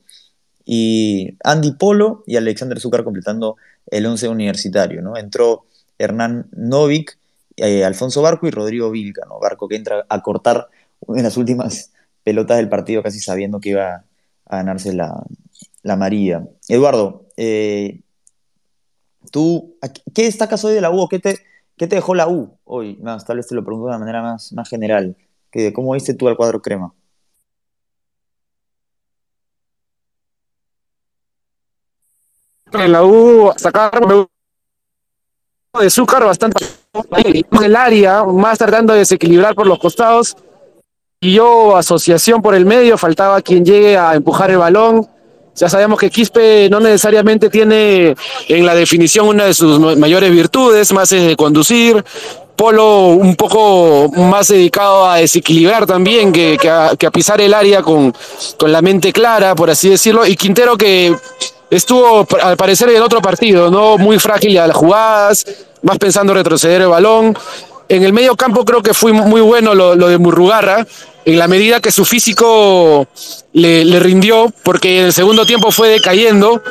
Y 0.65 1.37
Andy 1.43 1.73
Polo 1.73 2.23
y 2.25 2.37
Alexander 2.37 2.79
Zúcar 2.79 3.03
completando 3.03 3.57
el 3.87 4.05
11 4.05 4.29
universitario, 4.29 5.01
¿no? 5.01 5.17
Entró 5.17 5.65
Hernán 5.97 6.47
Novik, 6.51 7.17
eh, 7.57 7.83
Alfonso 7.83 8.21
Barco 8.21 8.47
y 8.47 8.51
Rodrigo 8.51 8.89
Vilca, 8.91 9.25
¿no? 9.27 9.39
Barco 9.39 9.67
que 9.67 9.75
entra 9.75 10.05
a 10.07 10.21
cortar 10.21 10.69
en 11.07 11.23
las 11.23 11.37
últimas 11.37 11.91
pelotas 12.23 12.57
del 12.57 12.69
partido 12.69 13.03
casi 13.03 13.19
sabiendo 13.19 13.59
que 13.59 13.69
iba 13.69 14.05
a 14.45 14.57
ganarse 14.57 14.93
la, 14.93 15.23
la 15.81 15.95
María. 15.95 16.47
Eduardo, 16.67 17.27
eh, 17.37 18.01
tú, 19.31 19.77
¿qué 20.13 20.23
destacas 20.23 20.63
hoy 20.63 20.73
de 20.73 20.81
la 20.81 20.91
U? 20.91 21.07
¿Qué 21.09 21.19
te, 21.19 21.39
qué 21.77 21.87
te 21.87 21.95
dejó 21.95 22.15
la 22.15 22.27
U 22.27 22.57
hoy? 22.63 22.97
Más, 23.01 23.25
tal 23.25 23.37
vez 23.37 23.47
te 23.47 23.55
lo 23.55 23.63
pregunto 23.63 23.87
de 23.87 23.91
una 23.91 23.99
manera 23.99 24.21
más, 24.21 24.53
más 24.53 24.69
general. 24.69 25.15
¿Cómo 25.73 25.93
viste 25.93 26.15
tú 26.15 26.27
al 26.27 26.35
cuadro 26.35 26.61
crema? 26.61 26.93
En 32.73 32.91
la 32.91 33.03
U 33.03 33.51
sacar 33.57 33.91
de 34.07 35.87
azúcar 35.87 36.23
bastante 36.23 36.65
en 37.17 37.63
el 37.63 37.75
área, 37.75 38.23
más 38.23 38.57
tratando 38.57 38.93
de 38.93 38.99
desequilibrar 38.99 39.55
por 39.55 39.65
los 39.65 39.79
costados. 39.79 40.35
Y 41.19 41.33
yo, 41.33 41.75
asociación 41.75 42.41
por 42.41 42.53
el 42.53 42.65
medio, 42.65 42.97
faltaba 42.97 43.41
quien 43.41 43.65
llegue 43.65 43.97
a 43.97 44.13
empujar 44.13 44.51
el 44.51 44.57
balón. 44.57 45.07
Ya 45.55 45.69
sabemos 45.69 45.99
que 45.99 46.09
Quispe 46.09 46.67
no 46.69 46.79
necesariamente 46.79 47.49
tiene 47.49 48.15
en 48.47 48.65
la 48.65 48.75
definición 48.75 49.27
una 49.27 49.45
de 49.45 49.53
sus 49.53 49.79
mayores 49.97 50.31
virtudes, 50.31 50.91
más 50.93 51.11
es 51.11 51.25
de 51.25 51.35
conducir. 51.35 52.03
Polo 52.55 53.07
un 53.07 53.35
poco 53.35 54.11
más 54.15 54.49
dedicado 54.49 55.07
a 55.07 55.17
desequilibrar 55.17 55.87
también 55.87 56.31
que, 56.31 56.57
que 56.59 57.07
a 57.07 57.11
pisar 57.11 57.41
el 57.41 57.53
área 57.53 57.81
con, 57.81 58.13
con 58.59 58.71
la 58.71 58.81
mente 58.81 59.11
clara, 59.11 59.55
por 59.55 59.71
así 59.71 59.89
decirlo. 59.89 60.25
Y 60.27 60.35
Quintero 60.35 60.77
que 60.77 61.15
estuvo 61.75 62.27
al 62.41 62.57
parecer 62.57 62.89
en 62.89 63.01
otro 63.01 63.21
partido, 63.21 63.69
¿no? 63.69 63.97
Muy 63.97 64.19
frágil 64.19 64.57
a 64.57 64.67
las 64.67 64.77
jugadas, 64.77 65.45
más 65.81 65.97
pensando 65.97 66.33
retroceder 66.33 66.81
el 66.81 66.87
balón. 66.87 67.37
En 67.89 68.03
el 68.03 68.13
medio 68.13 68.35
campo 68.35 68.63
creo 68.63 68.81
que 68.81 68.93
fue 68.93 69.11
muy 69.11 69.41
bueno 69.41 69.75
lo, 69.75 69.95
de 69.95 70.17
Murrugarra, 70.17 70.85
en 71.25 71.39
la 71.39 71.47
medida 71.47 71.79
que 71.79 71.91
su 71.91 72.05
físico 72.05 73.07
le, 73.53 73.85
le, 73.85 73.99
rindió, 73.99 74.51
porque 74.63 74.99
en 74.99 75.05
el 75.05 75.13
segundo 75.13 75.45
tiempo 75.45 75.71
fue 75.71 75.89
decayendo. 75.89 76.61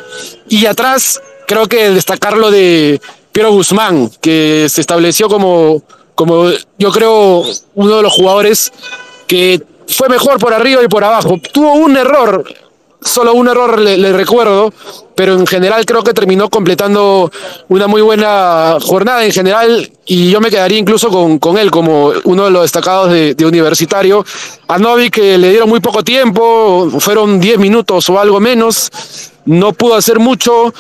Y 0.49 0.67
atrás 0.67 1.21
creo 1.47 1.67
que 1.67 1.91
destacar 1.91 2.37
lo 2.37 2.51
de 2.51 3.01
Piero 3.33 3.53
Guzmán, 3.53 4.11
que 4.21 4.67
se 4.69 4.81
estableció 4.81 5.29
como, 5.29 5.83
como 6.15 6.47
yo 6.79 6.93
creo 6.93 7.45
uno 7.75 7.97
de 7.97 8.03
los 8.03 8.13
jugadores 8.13 8.73
que 9.27 9.63
fue 9.87 10.09
mejor 10.09 10.39
por 10.39 10.55
arriba 10.55 10.83
y 10.83 10.89
por 10.89 11.05
abajo. 11.05 11.39
Tuvo 11.53 11.75
un 11.75 11.97
error 11.97 12.45
solo 13.05 13.35
un 13.35 13.49
error 13.49 13.81
le, 13.81 14.13
recuerdo, 14.13 14.73
pero 15.15 15.35
en 15.35 15.47
general 15.47 15.85
creo 15.85 16.03
que 16.03 16.13
terminó 16.13 16.49
completando 16.49 17.31
una 17.69 17.87
muy 17.87 18.03
buena 18.03 18.79
jornada 18.81 19.25
en 19.25 19.33
general 19.33 19.91
y 20.07 20.31
yo 20.31 20.41
me 20.41 20.51
quedaría 20.51 20.79
incluso 20.79 21.09
con, 21.11 21.39
con 21.39 21.59
él 21.59 21.71
como 21.71 22.13
uno 22.25 22.45
de 22.45 22.51
los 22.51 22.63
destacados 22.63 23.11
de, 23.11 23.35
de 23.35 23.47
Universitario. 23.47 24.25
A 24.69 24.79
Novi 24.79 25.11
que 25.11 25.39
le 25.39 25.51
dieron 25.51 25.69
muy 25.69 25.81
poco 25.81 26.03
tiempo, 26.03 26.89
fueron 26.99 27.41
10 27.41 27.59
minutos 27.59 28.09
o 28.11 28.19
algo 28.19 28.41
menos, 28.41 28.91
no 29.45 29.73
pudo 29.73 29.97
hacer 29.97 30.19
mucho, 30.19 30.73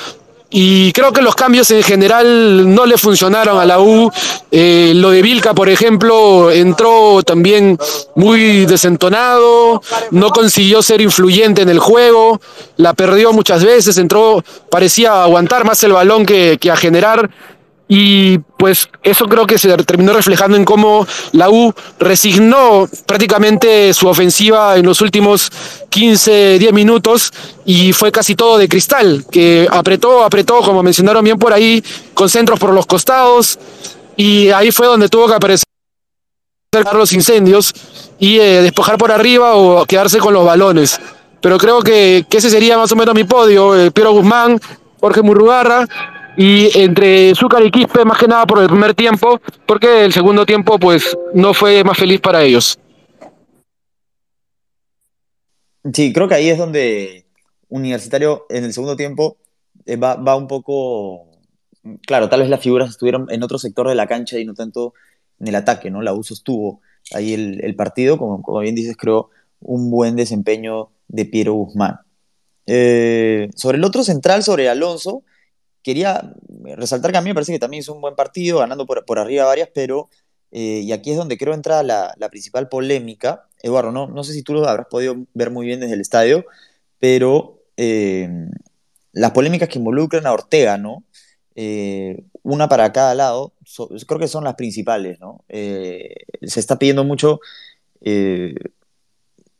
y 0.54 0.92
creo 0.92 1.12
que 1.12 1.22
los 1.22 1.34
cambios 1.34 1.70
en 1.70 1.82
general 1.82 2.74
no 2.74 2.84
le 2.84 2.98
funcionaron 2.98 3.58
a 3.58 3.64
la 3.64 3.80
U. 3.80 4.12
Eh, 4.50 4.92
lo 4.94 5.10
de 5.10 5.22
Vilca, 5.22 5.54
por 5.54 5.70
ejemplo, 5.70 6.50
entró 6.50 7.22
también 7.22 7.78
muy 8.14 8.66
desentonado, 8.66 9.80
no 10.10 10.28
consiguió 10.28 10.82
ser 10.82 11.00
influyente 11.00 11.62
en 11.62 11.70
el 11.70 11.78
juego, 11.78 12.38
la 12.76 12.92
perdió 12.92 13.32
muchas 13.32 13.64
veces, 13.64 13.96
entró, 13.96 14.44
parecía 14.70 15.22
aguantar 15.22 15.64
más 15.64 15.82
el 15.84 15.92
balón 15.92 16.26
que, 16.26 16.58
que 16.60 16.70
a 16.70 16.76
generar. 16.76 17.30
Y 17.94 18.38
pues 18.38 18.88
eso 19.02 19.26
creo 19.26 19.46
que 19.46 19.58
se 19.58 19.68
terminó 19.84 20.14
reflejando 20.14 20.56
en 20.56 20.64
cómo 20.64 21.06
la 21.32 21.50
U 21.50 21.74
resignó 21.98 22.88
prácticamente 23.04 23.92
su 23.92 24.08
ofensiva 24.08 24.78
en 24.78 24.86
los 24.86 25.02
últimos 25.02 25.52
15, 25.90 26.58
10 26.58 26.72
minutos 26.72 27.30
y 27.66 27.92
fue 27.92 28.10
casi 28.10 28.34
todo 28.34 28.56
de 28.56 28.66
cristal, 28.66 29.26
que 29.30 29.68
apretó, 29.70 30.24
apretó, 30.24 30.60
como 30.60 30.82
mencionaron 30.82 31.22
bien 31.22 31.38
por 31.38 31.52
ahí, 31.52 31.84
con 32.14 32.30
centros 32.30 32.58
por 32.58 32.72
los 32.72 32.86
costados 32.86 33.58
y 34.16 34.48
ahí 34.48 34.70
fue 34.70 34.86
donde 34.86 35.10
tuvo 35.10 35.26
que 35.26 35.34
aparecer 35.34 35.66
los 36.94 37.12
incendios 37.12 37.74
y 38.18 38.38
eh, 38.38 38.62
despojar 38.62 38.96
por 38.96 39.12
arriba 39.12 39.54
o 39.54 39.84
quedarse 39.84 40.18
con 40.18 40.32
los 40.32 40.46
balones. 40.46 40.98
Pero 41.42 41.58
creo 41.58 41.82
que, 41.82 42.24
que 42.26 42.38
ese 42.38 42.48
sería 42.48 42.78
más 42.78 42.90
o 42.90 42.96
menos 42.96 43.14
mi 43.14 43.24
podio, 43.24 43.78
eh, 43.78 43.90
Piero 43.90 44.12
Guzmán, 44.12 44.58
Jorge 44.98 45.20
Murrugarra, 45.20 45.86
y 46.36 46.70
entre 46.78 47.34
Zúcar 47.34 47.62
y 47.64 47.70
Quispe 47.70 48.04
más 48.04 48.18
que 48.18 48.28
nada 48.28 48.46
por 48.46 48.60
el 48.60 48.68
primer 48.68 48.94
tiempo, 48.94 49.40
porque 49.66 50.04
el 50.04 50.12
segundo 50.12 50.46
tiempo 50.46 50.78
pues 50.78 51.16
no 51.34 51.52
fue 51.54 51.84
más 51.84 51.98
feliz 51.98 52.20
para 52.20 52.42
ellos. 52.42 52.78
Sí, 55.92 56.12
creo 56.12 56.28
que 56.28 56.34
ahí 56.34 56.48
es 56.48 56.58
donde 56.58 57.26
Universitario 57.68 58.46
en 58.48 58.64
el 58.64 58.72
segundo 58.72 58.96
tiempo 58.96 59.36
eh, 59.86 59.96
va, 59.96 60.14
va 60.14 60.36
un 60.36 60.46
poco, 60.46 61.26
claro, 62.06 62.28
tal 62.28 62.40
vez 62.40 62.50
las 62.50 62.60
figuras 62.60 62.90
estuvieron 62.90 63.26
en 63.30 63.42
otro 63.42 63.58
sector 63.58 63.88
de 63.88 63.94
la 63.94 64.06
cancha 64.06 64.38
y 64.38 64.44
no 64.44 64.54
tanto 64.54 64.94
en 65.40 65.48
el 65.48 65.54
ataque, 65.56 65.90
¿no? 65.90 66.02
La 66.02 66.12
uso 66.12 66.34
estuvo 66.34 66.80
ahí 67.12 67.34
el, 67.34 67.74
partido, 67.74 68.16
como, 68.16 68.42
como, 68.42 68.60
bien 68.60 68.74
dices, 68.74 68.96
creo 68.96 69.30
un 69.60 69.90
buen 69.90 70.16
desempeño 70.16 70.90
de 71.08 71.24
Piero 71.24 71.54
Guzmán. 71.54 72.00
Eh, 72.66 73.50
sobre 73.56 73.78
el 73.78 73.84
otro 73.84 74.04
central, 74.04 74.42
sobre 74.44 74.68
Alonso, 74.68 75.24
quería 75.82 76.34
resaltar 76.76 77.12
que 77.12 77.18
a 77.18 77.20
mí 77.20 77.30
me 77.30 77.34
parece 77.34 77.52
que 77.52 77.58
también 77.58 77.80
hizo 77.80 77.94
un 77.94 78.00
buen 78.00 78.14
partido, 78.14 78.58
ganando 78.58 78.86
por, 78.86 79.04
por 79.04 79.18
arriba 79.18 79.44
varias, 79.44 79.68
pero, 79.74 80.08
eh, 80.50 80.80
y 80.84 80.92
aquí 80.92 81.10
es 81.10 81.16
donde 81.16 81.36
creo 81.38 81.54
entra 81.54 81.82
la, 81.82 82.14
principal 82.30 82.68
polémica. 82.68 83.48
Eduardo, 83.62 83.92
no, 83.92 84.06
no 84.08 84.24
sé 84.24 84.32
si 84.32 84.42
tú 84.42 84.54
lo 84.54 84.66
habrás 84.66 84.86
podido 84.86 85.16
ver 85.34 85.50
muy 85.50 85.66
bien 85.66 85.80
desde 85.80 85.94
el 85.94 86.00
estadio, 86.00 86.46
pero 86.98 87.62
eh, 87.76 88.28
las 89.12 89.32
polémicas 89.32 89.68
que 89.68 89.78
involucran 89.78 90.26
a 90.26 90.32
Ortega, 90.32 90.78
¿no? 90.78 91.04
Eh, 91.54 92.24
una 92.42 92.68
para 92.68 92.92
cada 92.92 93.14
lado, 93.14 93.54
creo 94.06 94.18
que 94.18 94.28
son 94.28 94.44
las 94.44 94.54
principales, 94.54 95.20
¿no? 95.20 95.44
Se 95.48 96.60
está 96.60 96.78
pidiendo 96.78 97.04
mucho, 97.04 97.40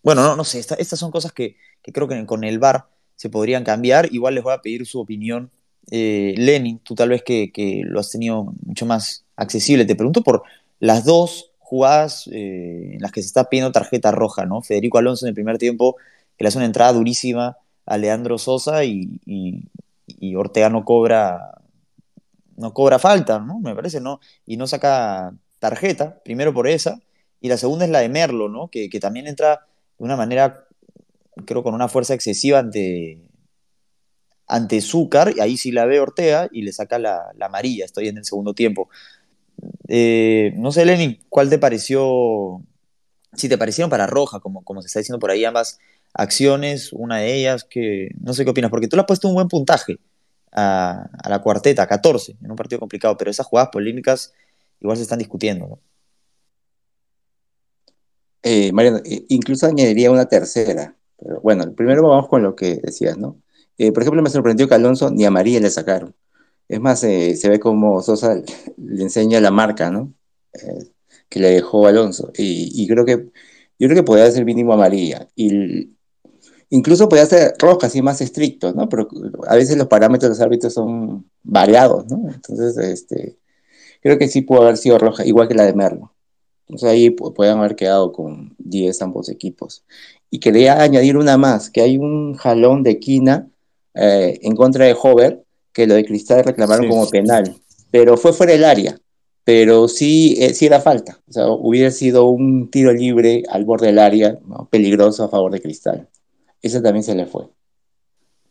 bueno, 0.03 0.23
no, 0.23 0.37
no 0.37 0.45
sé, 0.45 0.59
esta, 0.59 0.75
estas 0.77 0.99
son 0.99 1.11
cosas 1.11 1.33
que, 1.33 1.57
que, 1.83 1.93
creo 1.93 2.09
que 2.09 2.27
con 2.27 2.45
el 2.45 2.59
VAR 2.59 2.87
se 3.15 3.31
podrían 3.31 3.63
cambiar, 3.63 4.13
igual 4.13 4.35
les 4.35 4.43
voy 4.43 4.53
a 4.53 4.63
pedir 4.63 4.85
su 4.87 5.01
opinión. 5.01 5.53
Eh, 5.91 6.35
Lenin, 6.37 6.79
tú 6.79 6.95
tal 6.95 7.11
vez 7.11 7.23
que, 7.23 7.53
que, 7.53 7.83
lo 7.85 8.01
has 8.01 8.11
tenido 8.11 8.55
mucho 8.65 8.87
más 8.87 9.25
accesible, 9.37 9.85
te 9.85 9.97
pregunto 9.97 10.23
por 10.23 10.43
las 10.81 11.05
dos 11.05 11.51
jugadas 11.59 12.29
en 12.31 13.01
las 13.01 13.13
que 13.13 13.23
se 13.23 13.29
está 13.29 13.49
pidiendo 13.49 13.73
tarjeta 13.73 14.11
roja, 14.11 14.45
¿no? 14.47 14.63
Federico 14.63 14.99
Alonso 14.99 15.27
en 15.27 15.31
el 15.31 15.35
primer 15.35 15.59
tiempo, 15.59 15.97
que 16.37 16.45
le 16.45 16.49
hace 16.49 16.59
una 16.59 16.67
entrada 16.67 16.93
durísima 16.93 17.57
a 17.87 17.99
Leandro 17.99 18.39
Sosa 18.39 18.85
y, 18.85 19.21
y, 19.27 19.65
y 20.07 20.35
Ortega 20.37 20.69
no 20.69 20.85
cobra 20.85 21.63
no 22.57 22.75
cobra 22.75 22.99
falta, 22.99 23.39
¿no? 23.39 23.59
Me 23.61 23.75
parece, 23.75 24.01
¿no? 24.01 24.21
Y 24.47 24.57
no 24.57 24.67
saca 24.67 25.35
tarjeta, 25.59 26.23
primero 26.23 26.53
por 26.53 26.69
esa, 26.69 27.01
y 27.41 27.49
la 27.49 27.57
segunda 27.57 27.85
es 27.85 27.91
la 27.91 28.01
de 28.01 28.09
Merlo, 28.09 28.49
¿no? 28.49 28.69
Que, 28.69 28.89
que 28.89 29.01
también 29.01 29.27
entra 29.27 29.67
de 29.99 30.05
una 30.05 30.17
manera, 30.17 30.67
creo, 31.47 31.63
con 31.63 31.75
una 31.75 31.89
fuerza 31.89 32.15
excesiva 32.15 32.59
ante, 32.59 33.19
ante 34.53 34.83
Zúcar, 34.83 35.33
y 35.35 35.41
ahí 35.41 35.57
sí 35.57 35.73
la 35.73 35.87
ve 35.87 35.99
Ortega 35.99 36.49
y 36.53 36.61
le 36.61 36.73
saca 36.73 36.99
la, 36.99 37.33
la 37.37 37.47
amarilla, 37.47 37.87
estoy 37.87 38.09
en 38.09 38.19
el 38.19 38.25
segundo 38.27 38.53
tiempo. 38.53 38.91
Eh, 39.89 40.53
no 40.57 40.73
sé, 40.73 40.85
Lenny, 40.85 41.21
¿cuál 41.31 41.49
te 41.49 41.59
pareció? 41.59 42.61
Si 43.35 43.49
te 43.49 43.57
parecieron 43.57 43.89
para 43.89 44.07
roja, 44.07 44.41
como, 44.41 44.63
como 44.63 44.83
se 44.83 44.89
está 44.89 45.01
diciendo 45.01 45.19
por 45.19 45.31
ahí, 45.31 45.45
ambas 45.47 45.79
acciones, 46.13 46.93
una 46.93 47.19
de 47.19 47.35
ellas, 47.35 47.65
que 47.65 48.11
no 48.21 48.35
sé 48.35 48.45
qué 48.45 48.51
opinas, 48.51 48.71
porque 48.71 48.89
tú 48.89 48.97
le 48.97 49.01
has 49.01 49.07
puesto 49.07 49.27
un 49.29 49.35
buen 49.35 49.49
puntaje 49.49 49.99
a, 50.53 51.09
la 51.27 51.41
cuarteta, 51.41 51.87
14, 51.87 52.37
en 52.43 52.51
un 52.51 52.57
partido 52.57 52.79
complicado, 52.79 53.17
pero 53.17 53.31
esas 53.31 53.47
jugadas 53.47 53.71
polémicas 53.73 54.35
igual 54.81 54.99
se 54.99 55.05
están 55.05 55.19
discutiendo. 55.19 55.67
¿no? 55.67 55.81
Eh, 58.43 58.71
Mariano, 58.73 59.01
incluso 59.05 59.67
añadiría 59.67 60.11
una 60.11 60.27
tercera. 60.27 60.95
Pero 61.19 61.41
bueno, 61.41 61.73
primero 61.75 62.07
vamos 62.07 62.29
con 62.29 62.43
lo 62.43 62.55
que 62.55 62.77
decías, 62.83 63.17
¿no? 63.17 63.41
Eh, 63.79 63.93
por 63.93 64.03
ejemplo, 64.03 64.23
me 64.23 64.31
sorprendió 64.31 64.69
que 64.69 64.75
Alonso 64.75 65.11
ni 65.11 65.25
a 65.25 65.31
María 65.31 65.61
le 65.61 65.71
sacaron. 65.71 66.15
Es 66.69 66.81
más, 66.81 67.05
eh, 67.05 67.37
se 67.37 67.49
ve 67.49 67.61
como 67.61 68.03
Sosa 68.03 68.41
le 68.77 69.03
enseña 69.03 69.41
la 69.41 69.51
marca, 69.51 69.91
¿no? 69.91 70.15
Eh, 70.55 70.91
que 71.29 71.41
le 71.41 71.51
dejó 71.51 71.87
Alonso. 71.87 72.33
Y, 72.37 72.87
creo 72.89 73.05
que 73.05 73.31
yo 73.79 73.89
creo 73.89 73.97
que 73.97 74.03
podría 74.05 74.31
ser 74.31 74.45
mínimo 74.45 74.73
amarilla. 74.73 75.29
Y 75.37 75.91
incluso 76.71 77.09
podría 77.09 77.27
ser 77.27 77.55
roja, 77.59 77.89
así 77.89 78.03
más 78.03 78.21
estricto, 78.21 78.73
¿no? 78.73 78.89
Pero 78.89 79.09
a 79.49 79.57
veces 79.57 79.77
los 79.77 79.89
parámetros 79.89 80.31
de 80.31 80.35
los 80.37 80.41
árbitros 80.41 80.75
son 80.75 81.31
variados, 81.43 82.07
¿no? 82.11 82.31
Entonces, 82.33 82.77
este, 82.79 83.39
creo 84.03 84.19
que 84.19 84.29
sí 84.29 84.43
pudo 84.43 84.63
haber 84.63 84.77
sido 84.79 84.99
roja, 84.99 85.27
igual 85.27 85.49
que 85.49 85.55
la 85.55 85.65
de 85.65 85.75
Merlo. 85.75 86.13
Entonces 86.69 86.89
ahí 86.89 87.11
pueden 87.11 87.59
haber 87.59 87.77
quedado 87.77 88.13
con 88.13 88.55
10 88.59 89.03
ambos 89.03 89.29
equipos. 89.29 89.85
Y 90.31 90.41
quería 90.41 90.81
añadir 90.83 91.17
una 91.19 91.37
más, 91.37 91.71
que 91.71 91.83
hay 91.83 91.99
un 91.99 92.35
jalón 92.35 92.83
de 92.83 92.99
quina 92.99 93.52
eh, 93.95 94.39
en 94.43 94.57
contra 94.57 94.87
de 94.87 94.97
Hover, 95.01 95.45
que 95.73 95.87
lo 95.87 95.95
de 95.95 96.05
Cristal 96.05 96.45
reclamaron 96.45 96.85
sí. 96.85 96.91
como 96.91 97.09
penal, 97.09 97.57
pero 97.91 98.17
fue 98.17 98.33
fuera 98.33 98.53
del 98.53 98.65
área, 98.65 98.99
pero 99.45 99.89
sí, 99.89 100.37
eh, 100.39 100.55
sí 100.55 100.67
era 100.67 100.81
falta. 100.81 101.21
O 101.29 101.33
sea, 101.33 101.49
hubiera 101.49 101.91
sido 101.91 102.27
un 102.27 102.71
tiro 102.71 102.93
libre 102.93 103.43
al 103.49 103.65
borde 103.65 103.89
del 103.89 103.99
área, 103.99 104.39
¿no? 104.47 104.69
peligroso 104.71 105.25
a 105.25 105.29
favor 105.29 105.53
de 105.53 105.61
Cristal. 105.61 106.09
Ese 106.61 106.81
también 106.81 107.03
se 107.03 107.15
le 107.15 107.27
fue. 107.27 107.47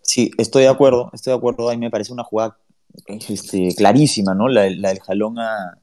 Sí, 0.01 0.32
estoy 0.38 0.63
de 0.63 0.69
acuerdo, 0.69 1.10
estoy 1.13 1.32
de 1.32 1.38
acuerdo. 1.38 1.69
Ahí 1.69 1.77
me 1.77 1.89
parece 1.89 2.12
una 2.12 2.23
jugada 2.23 2.58
este, 3.08 3.73
clarísima, 3.75 4.34
¿no? 4.34 4.49
La, 4.49 4.69
la, 4.69 4.89
del 4.89 4.99
jalón 4.99 5.39
a, 5.39 5.77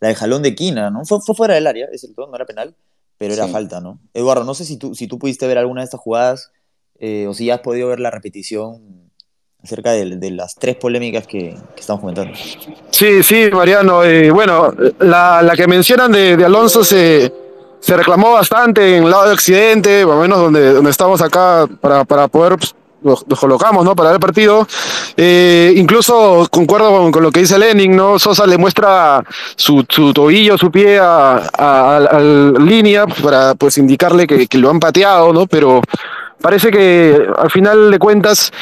la 0.00 0.08
del 0.08 0.16
jalón 0.16 0.42
de 0.42 0.54
Quina, 0.54 0.90
¿no? 0.90 1.04
Fue, 1.06 1.18
fue 1.24 1.34
fuera 1.34 1.54
del 1.54 1.66
área, 1.66 1.88
es 1.90 2.04
el 2.04 2.14
todo, 2.14 2.26
no 2.26 2.36
era 2.36 2.44
penal, 2.44 2.74
pero 3.16 3.32
era 3.32 3.46
sí. 3.46 3.52
falta, 3.52 3.80
¿no? 3.80 3.98
Eduardo, 4.12 4.44
no 4.44 4.54
sé 4.54 4.66
si 4.66 4.76
tú, 4.76 4.94
si 4.94 5.06
tú 5.06 5.18
pudiste 5.18 5.46
ver 5.46 5.56
alguna 5.56 5.80
de 5.80 5.86
estas 5.86 6.00
jugadas 6.00 6.52
eh, 7.00 7.26
o 7.26 7.34
si 7.34 7.46
ya 7.46 7.54
has 7.54 7.60
podido 7.60 7.88
ver 7.88 7.98
la 7.98 8.10
repetición 8.10 9.10
acerca 9.62 9.92
de, 9.92 10.16
de 10.16 10.30
las 10.30 10.54
tres 10.54 10.76
polémicas 10.76 11.26
que, 11.26 11.56
que, 11.74 11.80
estamos 11.80 12.00
comentando. 12.00 12.32
Sí, 12.90 13.22
sí, 13.22 13.48
Mariano. 13.52 14.04
Eh, 14.04 14.30
bueno, 14.30 14.72
la, 15.00 15.42
la, 15.42 15.56
que 15.56 15.66
mencionan 15.66 16.12
de, 16.12 16.36
de 16.36 16.44
Alonso 16.44 16.84
se, 16.84 17.32
se, 17.80 17.96
reclamó 17.96 18.32
bastante 18.32 18.96
en 18.96 19.04
el 19.04 19.10
lado 19.10 19.28
de 19.28 19.34
Occidente, 19.34 20.06
más 20.06 20.16
o 20.16 20.20
menos 20.20 20.38
donde, 20.38 20.72
donde 20.74 20.90
estamos 20.90 21.20
acá 21.20 21.66
para, 21.80 22.04
para 22.04 22.28
poder 22.28 22.56
pues, 22.56 22.74
los, 23.02 23.24
colocamos, 23.38 23.84
¿no? 23.84 23.94
Para 23.94 24.12
el 24.12 24.20
partido. 24.20 24.66
Eh, 25.16 25.74
incluso 25.76 26.46
concuerdo 26.50 26.90
con, 26.90 27.12
con, 27.12 27.22
lo 27.22 27.30
que 27.30 27.40
dice 27.40 27.58
Lenin, 27.58 27.94
¿no? 27.94 28.18
Sosa 28.18 28.46
le 28.46 28.56
muestra 28.56 29.22
su, 29.56 29.84
su 29.88 30.12
tobillo, 30.12 30.56
su 30.56 30.70
pie 30.70 30.98
a, 30.98 31.36
a, 31.36 31.48
a, 31.58 31.96
a 31.96 32.20
línea 32.20 33.06
para 33.06 33.54
pues 33.54 33.76
indicarle 33.78 34.26
que, 34.26 34.46
que, 34.46 34.58
lo 34.58 34.70
han 34.70 34.80
pateado, 34.80 35.32
¿no? 35.32 35.46
Pero 35.46 35.82
parece 36.40 36.70
que 36.70 37.26
al 37.36 37.50
final 37.50 37.90
de 37.90 37.98
cuentas 37.98 38.52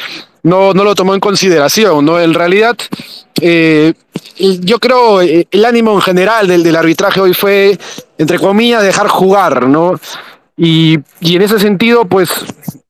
no, 0.42 0.72
no 0.72 0.84
lo 0.84 0.94
tomó 0.94 1.14
en 1.14 1.20
consideración, 1.20 2.04
¿no? 2.04 2.20
En 2.20 2.34
realidad, 2.34 2.76
eh, 3.40 3.94
yo 4.36 4.78
creo 4.78 5.20
eh, 5.22 5.46
el 5.50 5.64
ánimo 5.64 5.92
en 5.94 6.00
general 6.00 6.46
del, 6.46 6.62
del 6.62 6.76
arbitraje 6.76 7.20
hoy 7.20 7.34
fue, 7.34 7.78
entre 8.18 8.38
comillas, 8.38 8.82
dejar 8.82 9.08
jugar, 9.08 9.68
¿no? 9.68 9.98
Y, 10.56 10.98
y 11.20 11.36
en 11.36 11.42
ese 11.42 11.58
sentido, 11.58 12.04
pues 12.04 12.30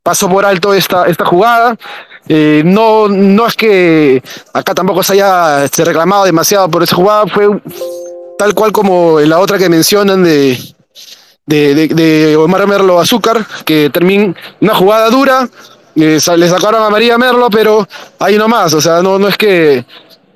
pasó 0.02 0.28
por 0.28 0.46
alto 0.46 0.72
esta, 0.72 1.06
esta 1.06 1.24
jugada. 1.24 1.76
Eh, 2.30 2.62
no, 2.64 3.08
no 3.08 3.46
es 3.46 3.54
que 3.54 4.22
acá 4.52 4.74
tampoco 4.74 5.02
se 5.02 5.14
haya 5.14 5.66
se 5.68 5.84
reclamado 5.84 6.24
demasiado 6.24 6.70
por 6.70 6.82
esa 6.82 6.96
jugada, 6.96 7.26
fue 7.26 7.48
tal 8.38 8.54
cual 8.54 8.70
como 8.70 9.18
la 9.20 9.38
otra 9.38 9.56
que 9.56 9.68
mencionan 9.68 10.22
de, 10.22 10.58
de, 11.48 11.74
de, 11.74 11.88
de 11.88 12.36
Omar 12.36 12.66
Merlo 12.66 13.00
Azúcar, 13.00 13.44
que 13.64 13.90
terminó 13.90 14.34
una 14.60 14.74
jugada 14.74 15.08
dura, 15.08 15.48
eh, 15.96 16.18
le 16.36 16.48
sacaron 16.48 16.82
a 16.82 16.90
María 16.90 17.18
Merlo, 17.18 17.48
pero 17.50 17.88
ahí 18.20 18.36
nomás, 18.36 18.72
o 18.74 18.80
sea, 18.80 19.02
no, 19.02 19.18
no 19.18 19.26
es 19.26 19.36
que, 19.36 19.84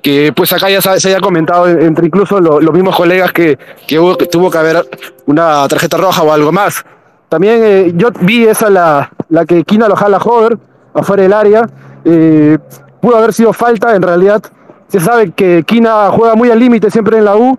que 0.01 0.33
pues 0.35 0.51
acá 0.51 0.69
ya 0.69 0.81
se 0.81 1.07
haya 1.07 1.21
comentado 1.21 1.69
entre 1.69 2.07
incluso 2.07 2.39
lo, 2.39 2.59
los 2.59 2.73
mismos 2.73 2.95
colegas 2.95 3.31
que, 3.31 3.57
que, 3.87 3.99
hubo, 3.99 4.17
que 4.17 4.25
tuvo 4.25 4.49
que 4.49 4.57
haber 4.57 4.85
una 5.27 5.67
tarjeta 5.67 5.97
roja 5.97 6.23
o 6.23 6.33
algo 6.33 6.51
más. 6.51 6.83
También 7.29 7.61
eh, 7.63 7.93
yo 7.95 8.09
vi 8.21 8.45
esa, 8.45 8.69
la, 8.69 9.11
la 9.29 9.45
que 9.45 9.63
Kina 9.63 9.87
lo 9.87 9.95
jala 9.95 10.17
Hover, 10.17 10.57
afuera 10.93 11.23
del 11.23 11.33
área. 11.33 11.69
Eh, 12.03 12.57
pudo 13.01 13.17
haber 13.17 13.33
sido 13.33 13.53
falta, 13.53 13.95
en 13.95 14.01
realidad 14.01 14.41
se 14.87 14.99
sabe 14.99 15.31
que 15.31 15.63
Kina 15.65 16.09
juega 16.11 16.35
muy 16.35 16.51
al 16.51 16.59
límite 16.59 16.91
siempre 16.91 17.17
en 17.17 17.25
la 17.25 17.35
U. 17.35 17.57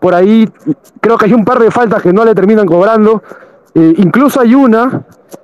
Por 0.00 0.14
ahí 0.14 0.48
creo 1.00 1.16
que 1.18 1.26
hay 1.26 1.34
un 1.34 1.44
par 1.44 1.58
de 1.58 1.70
faltas 1.70 2.02
que 2.02 2.12
no 2.12 2.24
le 2.24 2.34
terminan 2.34 2.66
cobrando. 2.66 3.22
Eh, 3.74 3.94
incluso 3.98 4.40
hay 4.40 4.54
una, 4.54 5.02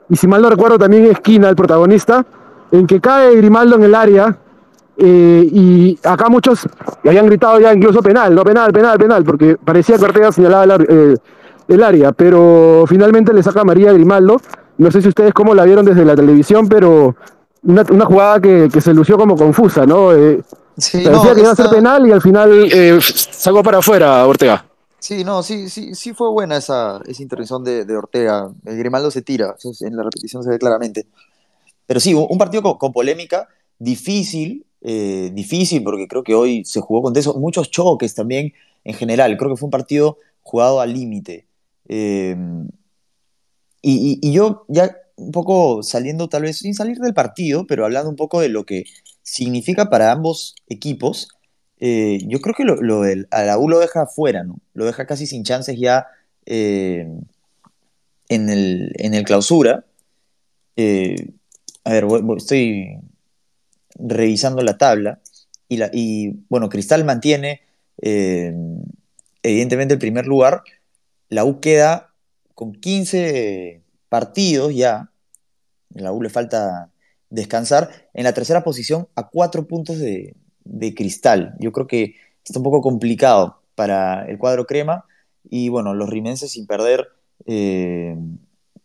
y 0.08 0.16
si 0.16 0.26
mal 0.26 0.42
no 0.42 0.50
recuerdo 0.50 0.78
también 0.78 1.06
es 1.06 1.20
Kina 1.20 1.48
el 1.48 1.56
protagonista, 1.56 2.24
en 2.72 2.86
que 2.86 3.00
cae 3.00 3.36
Grimaldo 3.36 3.76
en 3.76 3.82
el 3.84 3.94
área. 3.94 4.36
Eh, 4.98 5.48
y 5.52 5.98
acá 6.02 6.30
muchos 6.30 6.66
habían 7.04 7.26
gritado 7.26 7.60
ya 7.60 7.72
incluso 7.74 8.00
penal, 8.00 8.34
no 8.34 8.42
penal, 8.44 8.72
penal, 8.72 8.98
penal, 8.98 9.24
porque 9.24 9.56
parecía 9.62 9.98
que 9.98 10.04
Ortega 10.06 10.32
señalaba 10.32 10.64
el, 10.64 11.20
el 11.68 11.82
área, 11.82 12.12
pero 12.12 12.84
finalmente 12.86 13.32
le 13.34 13.42
saca 13.42 13.60
a 13.60 13.64
María 13.64 13.92
Grimaldo. 13.92 14.40
No 14.78 14.90
sé 14.90 15.02
si 15.02 15.08
ustedes 15.08 15.32
cómo 15.32 15.54
la 15.54 15.64
vieron 15.64 15.84
desde 15.84 16.04
la 16.04 16.14
televisión, 16.14 16.68
pero 16.68 17.14
una, 17.66 18.04
jugada 18.04 18.40
que, 18.40 18.70
se 18.80 18.94
lució 18.94 19.16
como 19.16 19.36
confusa, 19.36 19.86
¿no? 19.86 20.12
Eh, 20.12 20.40
sí, 20.76 21.02
parecía 21.04 21.28
no, 21.28 21.34
que 21.34 21.40
iba 21.40 21.50
a 21.50 21.56
ser 21.56 21.68
penal 21.68 22.06
y 22.06 22.12
al 22.12 22.22
final 22.22 22.68
eh, 22.72 22.98
sacó 23.00 23.62
para 23.62 23.78
afuera 23.78 24.26
Ortega. 24.26 24.66
Sí, 24.98 25.24
no, 25.24 25.42
sí, 25.42 25.68
sí, 25.68 25.94
sí 25.94 26.14
fue 26.14 26.30
buena 26.30 26.56
esa, 26.56 27.00
esa 27.06 27.22
intervención 27.22 27.62
de, 27.62 27.84
de 27.84 27.96
Ortega. 27.96 28.50
El 28.64 28.76
Grimaldo 28.76 29.10
se 29.10 29.22
tira, 29.22 29.54
en 29.80 29.96
la 29.96 30.02
repetición 30.02 30.42
se 30.42 30.50
ve 30.50 30.58
claramente. 30.58 31.06
Pero 31.86 32.00
sí, 32.00 32.14
un 32.14 32.38
partido 32.38 32.62
con, 32.62 32.78
con 32.78 32.92
polémica, 32.92 33.48
difícil, 33.78 34.66
eh, 34.80 35.30
difícil 35.32 35.82
porque 35.82 36.08
creo 36.08 36.24
que 36.24 36.34
hoy 36.34 36.64
se 36.64 36.80
jugó 36.80 37.02
con 37.02 37.16
eso, 37.16 37.34
muchos 37.34 37.70
choques 37.70 38.14
también 38.14 38.52
en 38.84 38.94
general. 38.94 39.36
Creo 39.36 39.50
que 39.50 39.56
fue 39.56 39.66
un 39.66 39.70
partido 39.70 40.18
jugado 40.42 40.80
al 40.80 40.92
límite. 40.92 41.46
Eh, 41.88 42.36
y, 43.82 44.18
y, 44.20 44.32
yo 44.32 44.64
ya 44.68 44.96
un 45.16 45.30
poco 45.30 45.82
saliendo 45.82 46.28
tal 46.28 46.42
vez, 46.42 46.58
sin 46.58 46.74
salir 46.74 46.98
del 46.98 47.14
partido, 47.14 47.66
pero 47.66 47.84
hablando 47.84 48.10
un 48.10 48.16
poco 48.16 48.40
de 48.40 48.48
lo 48.48 48.66
que 48.66 48.84
significa 49.26 49.90
para 49.90 50.12
ambos 50.12 50.54
equipos, 50.68 51.28
eh, 51.80 52.20
yo 52.26 52.40
creo 52.40 52.54
que 52.54 52.64
lo, 52.64 53.00
del, 53.00 53.26
a 53.32 53.42
la 53.42 53.58
U 53.58 53.68
lo 53.68 53.80
deja 53.80 54.06
fuera, 54.06 54.44
¿no? 54.44 54.60
Lo 54.72 54.86
deja 54.86 55.04
casi 55.04 55.26
sin 55.26 55.42
chances 55.42 55.78
ya 55.78 56.06
eh, 56.46 57.08
en, 58.28 58.48
el, 58.48 58.92
en 58.94 59.14
el 59.14 59.24
clausura. 59.24 59.84
Eh, 60.76 61.32
a 61.82 61.90
ver, 61.90 62.06
estoy 62.36 62.98
revisando 63.96 64.62
la 64.62 64.78
tabla 64.78 65.20
y, 65.68 65.78
la, 65.78 65.90
y 65.92 66.44
bueno, 66.48 66.68
Cristal 66.68 67.04
mantiene 67.04 67.62
evidentemente 69.42 69.94
el 69.94 70.00
primer 70.00 70.26
lugar. 70.26 70.62
La 71.28 71.44
U 71.44 71.60
queda 71.60 72.12
con 72.54 72.74
15 72.74 73.82
partidos 74.08 74.72
ya. 74.72 75.10
A 75.96 76.00
la 76.00 76.12
U 76.12 76.22
le 76.22 76.28
falta 76.28 76.90
descansar. 77.36 78.08
En 78.14 78.24
la 78.24 78.32
tercera 78.32 78.64
posición 78.64 79.08
a 79.14 79.28
cuatro 79.28 79.66
puntos 79.66 79.98
de, 79.98 80.34
de 80.64 80.94
Cristal. 80.94 81.54
Yo 81.60 81.72
creo 81.72 81.86
que 81.86 82.14
está 82.44 82.58
un 82.58 82.64
poco 82.64 82.80
complicado 82.80 83.60
para 83.74 84.26
el 84.26 84.38
cuadro 84.38 84.66
crema. 84.66 85.04
Y 85.48 85.68
bueno, 85.68 85.94
los 85.94 86.10
rimenses 86.10 86.50
sin 86.50 86.66
perder, 86.66 87.06
eh, 87.46 88.16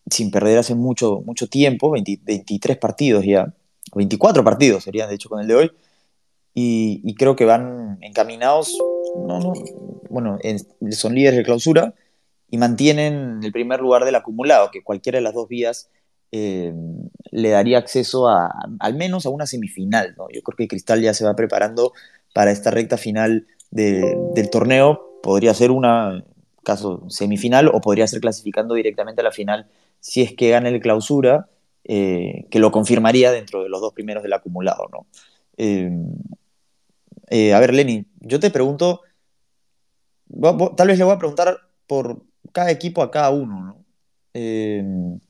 sin 0.10 0.30
perder 0.30 0.60
hace 0.60 0.76
mucho, 0.76 1.22
mucho 1.26 1.48
tiempo, 1.48 1.90
23 1.90 2.78
partidos 2.78 3.26
ya, 3.26 3.52
24 3.96 4.44
partidos 4.44 4.84
serían 4.84 5.10
de 5.10 5.16
hecho 5.16 5.30
con 5.30 5.42
el 5.42 5.48
de 5.48 5.56
hoy, 5.56 5.72
y, 6.54 7.16
creo 7.16 7.36
que 7.36 7.46
van 7.46 7.98
encaminados, 8.02 8.78
no, 9.26 9.40
no, 9.40 9.54
bueno, 10.10 10.38
son 10.92 11.16
líderes 11.16 11.38
de 11.38 11.44
clausura 11.44 11.96
y 12.50 12.58
mantienen 12.58 13.40
el 13.42 13.54
primer 13.54 13.80
lugar 13.80 14.04
del 14.04 14.16
acumulado, 14.16 14.70
que 14.70 14.84
cualquiera 14.84 15.18
de 15.18 15.24
las 15.24 15.34
dos 15.34 15.48
vías 15.48 15.90
eh, 16.32 16.74
le 17.32 17.50
daría 17.50 17.78
acceso 17.78 18.30
a, 18.30 18.50
al 18.80 18.96
menos 18.96 19.26
a 19.26 19.30
una 19.30 19.46
semifinal. 19.46 20.16
¿no? 20.18 20.28
Yo 20.34 20.42
creo 20.42 20.58
que 20.58 20.68
Cristal 20.68 21.02
ya 21.02 21.14
se 21.14 21.26
va 21.26 21.36
preparando 21.36 21.94
para 22.34 22.52
esta 22.52 22.72
recta 22.72 22.98
final 22.98 23.48
de, 23.70 24.18
del 24.34 24.50
torneo. 24.50 25.20
Podría 25.22 25.54
ser 25.54 25.72
una 25.72 26.24
caso 26.64 27.10
semifinal 27.10 27.68
o 27.68 27.82
podría 27.82 28.08
ser 28.08 28.22
clasificando 28.22 28.76
directamente 28.76 29.22
a 29.22 29.24
la 29.24 29.32
final 29.32 29.68
si 30.00 30.22
es 30.22 30.34
que 30.34 30.50
gana 30.50 30.70
el 30.70 30.80
clausura, 30.80 31.48
eh, 31.84 32.46
que 32.50 32.60
lo 32.60 32.72
confirmaría 32.72 33.32
dentro 33.32 33.64
de 33.64 33.70
los 33.70 33.82
dos 33.82 33.94
primeros 33.94 34.24
del 34.24 34.34
acumulado. 34.34 34.88
¿no? 34.92 35.06
Eh, 35.58 35.92
a 37.54 37.60
ver, 37.60 37.74
Lenny, 37.74 38.06
yo 38.20 38.40
te 38.40 38.52
pregunto, 38.52 39.02
tal 40.76 40.88
vez 40.88 40.98
le 40.98 41.04
voy 41.04 41.14
a 41.14 41.20
preguntar 41.20 41.58
por 41.88 42.24
cada 42.52 42.72
equipo 42.72 43.04
a 43.04 43.12
cada 43.12 43.32
uno. 43.32 43.64
¿no? 43.66 45.22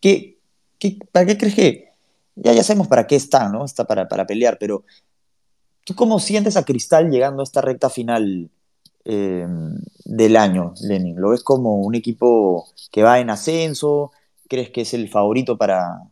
¿Qué, 0.00 0.38
para 1.12 1.26
qué 1.26 1.38
crees 1.38 1.54
que.? 1.54 1.86
Ya, 2.36 2.52
ya 2.52 2.62
sabemos 2.62 2.88
para 2.88 3.06
qué 3.06 3.16
está, 3.16 3.48
¿no? 3.48 3.64
Está 3.64 3.86
para, 3.86 4.08
para 4.08 4.26
pelear, 4.26 4.58
pero 4.58 4.84
¿tú 5.84 5.94
cómo 5.94 6.18
sientes 6.18 6.56
a 6.56 6.64
Cristal 6.64 7.10
llegando 7.10 7.40
a 7.40 7.44
esta 7.44 7.62
recta 7.62 7.88
final 7.88 8.50
eh, 9.06 9.46
del 10.04 10.36
año, 10.36 10.74
Lenin? 10.82 11.18
¿Lo 11.18 11.30
ves 11.30 11.42
como 11.42 11.76
un 11.76 11.94
equipo 11.94 12.68
que 12.90 13.02
va 13.02 13.20
en 13.20 13.30
ascenso? 13.30 14.12
¿Crees 14.48 14.70
que 14.70 14.82
es 14.82 14.92
el 14.92 15.08
favorito 15.08 15.56
para, 15.56 16.02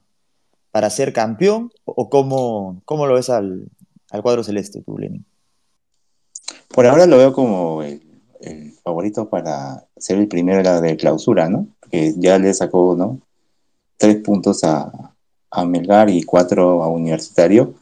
para 0.71 0.89
ser 0.91 1.13
campeón? 1.13 1.71
¿O 1.85 2.09
cómo, 2.09 2.81
cómo 2.85 3.07
lo 3.07 3.15
ves 3.15 3.29
al, 3.29 3.69
al, 4.11 4.23
cuadro 4.23 4.45
celeste, 4.45 4.81
tú, 4.81 4.97
Lenin? 4.97 5.27
Por 6.69 6.87
ahora 6.87 7.07
lo 7.07 7.19
veo 7.19 7.33
como 7.33 7.83
el, 7.83 8.01
favorito 8.83 9.29
para 9.29 9.87
ser 9.97 10.19
el 10.19 10.29
primero 10.29 10.81
de 10.81 10.97
clausura, 10.97 11.49
¿no? 11.49 11.67
Que 11.91 12.15
ya 12.17 12.39
le 12.39 12.53
sacó, 12.55 12.95
¿no? 12.97 13.21
Tres 14.05 14.17
puntos 14.17 14.63
a, 14.65 14.93
Melgar 15.67 16.11
y 16.11 16.25
cuatro 16.25 16.83
a 16.83 16.89
Universitario. 16.89 17.75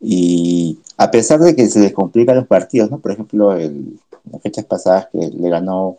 Y 0.00 0.78
a 0.96 1.10
pesar 1.10 1.40
de 1.40 1.54
que 1.54 1.68
se 1.68 1.78
les 1.78 1.92
complican 1.92 2.36
los 2.36 2.46
partidos, 2.46 2.90
¿no? 2.90 2.98
Por 2.98 3.12
ejemplo, 3.12 3.54
el, 3.54 4.00
las 4.32 4.42
fechas 4.42 4.64
pasadas 4.64 5.08
que 5.12 5.18
le 5.18 5.48
ganó 5.50 5.98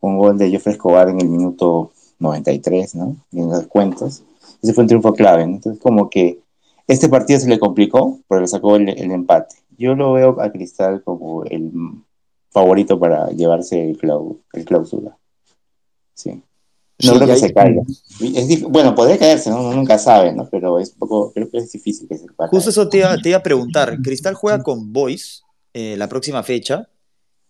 un 0.00 0.18
gol 0.18 0.36
de 0.36 0.50
Jeffrey 0.50 0.74
Escobar 0.74 1.08
en 1.08 1.20
el 1.20 1.28
minuto 1.28 1.92
93, 2.18 2.96
¿no? 2.96 3.16
En 3.32 3.48
los 3.48 3.68
cuentos. 3.68 4.22
Ese 4.60 4.74
fue 4.74 4.84
un 4.84 4.88
triunfo 4.88 5.12
clave. 5.14 5.44
Entonces, 5.44 5.80
como 5.80 6.10
que 6.10 6.40
este 6.88 7.08
partido 7.08 7.38
se 7.38 7.48
le 7.48 7.60
complicó, 7.60 8.18
pero 8.28 8.40
le 8.40 8.48
sacó 8.48 8.76
el, 8.76 8.88
el, 8.88 9.12
empate. 9.12 9.56
Yo 9.78 9.94
lo 9.94 10.12
veo 10.12 10.40
a 10.40 10.50
Cristal 10.50 11.02
como 11.04 11.44
el 11.44 11.70
favorito 12.50 12.98
para 12.98 13.28
llevarse 13.28 13.88
el, 13.88 13.96
clau, 13.96 14.40
el 14.52 14.64
clausura. 14.64 15.16
Sí. 16.14 16.42
No 17.04 17.14
creo 17.14 17.26
que 17.26 17.36
se 17.36 17.52
caiga. 17.52 17.82
Es 18.20 18.62
bueno, 18.62 18.94
podría 18.94 19.18
caerse, 19.18 19.50
¿no? 19.50 19.60
uno 19.60 19.74
nunca 19.74 19.98
sabe, 19.98 20.32
¿no? 20.32 20.48
Pero 20.50 20.78
es 20.78 20.92
un 20.92 20.98
poco, 20.98 21.32
creo 21.32 21.50
que 21.50 21.58
es 21.58 21.72
difícil 21.72 22.08
que 22.08 22.18
se 22.18 22.26
Justo 22.50 22.70
eso 22.70 22.88
te 22.88 22.98
iba, 22.98 23.16
te 23.16 23.30
iba, 23.30 23.38
a 23.38 23.42
preguntar. 23.42 23.98
Cristal 24.02 24.34
juega 24.34 24.62
con 24.62 24.92
Boys 24.92 25.42
eh, 25.72 25.96
la 25.96 26.08
próxima 26.08 26.42
fecha. 26.42 26.88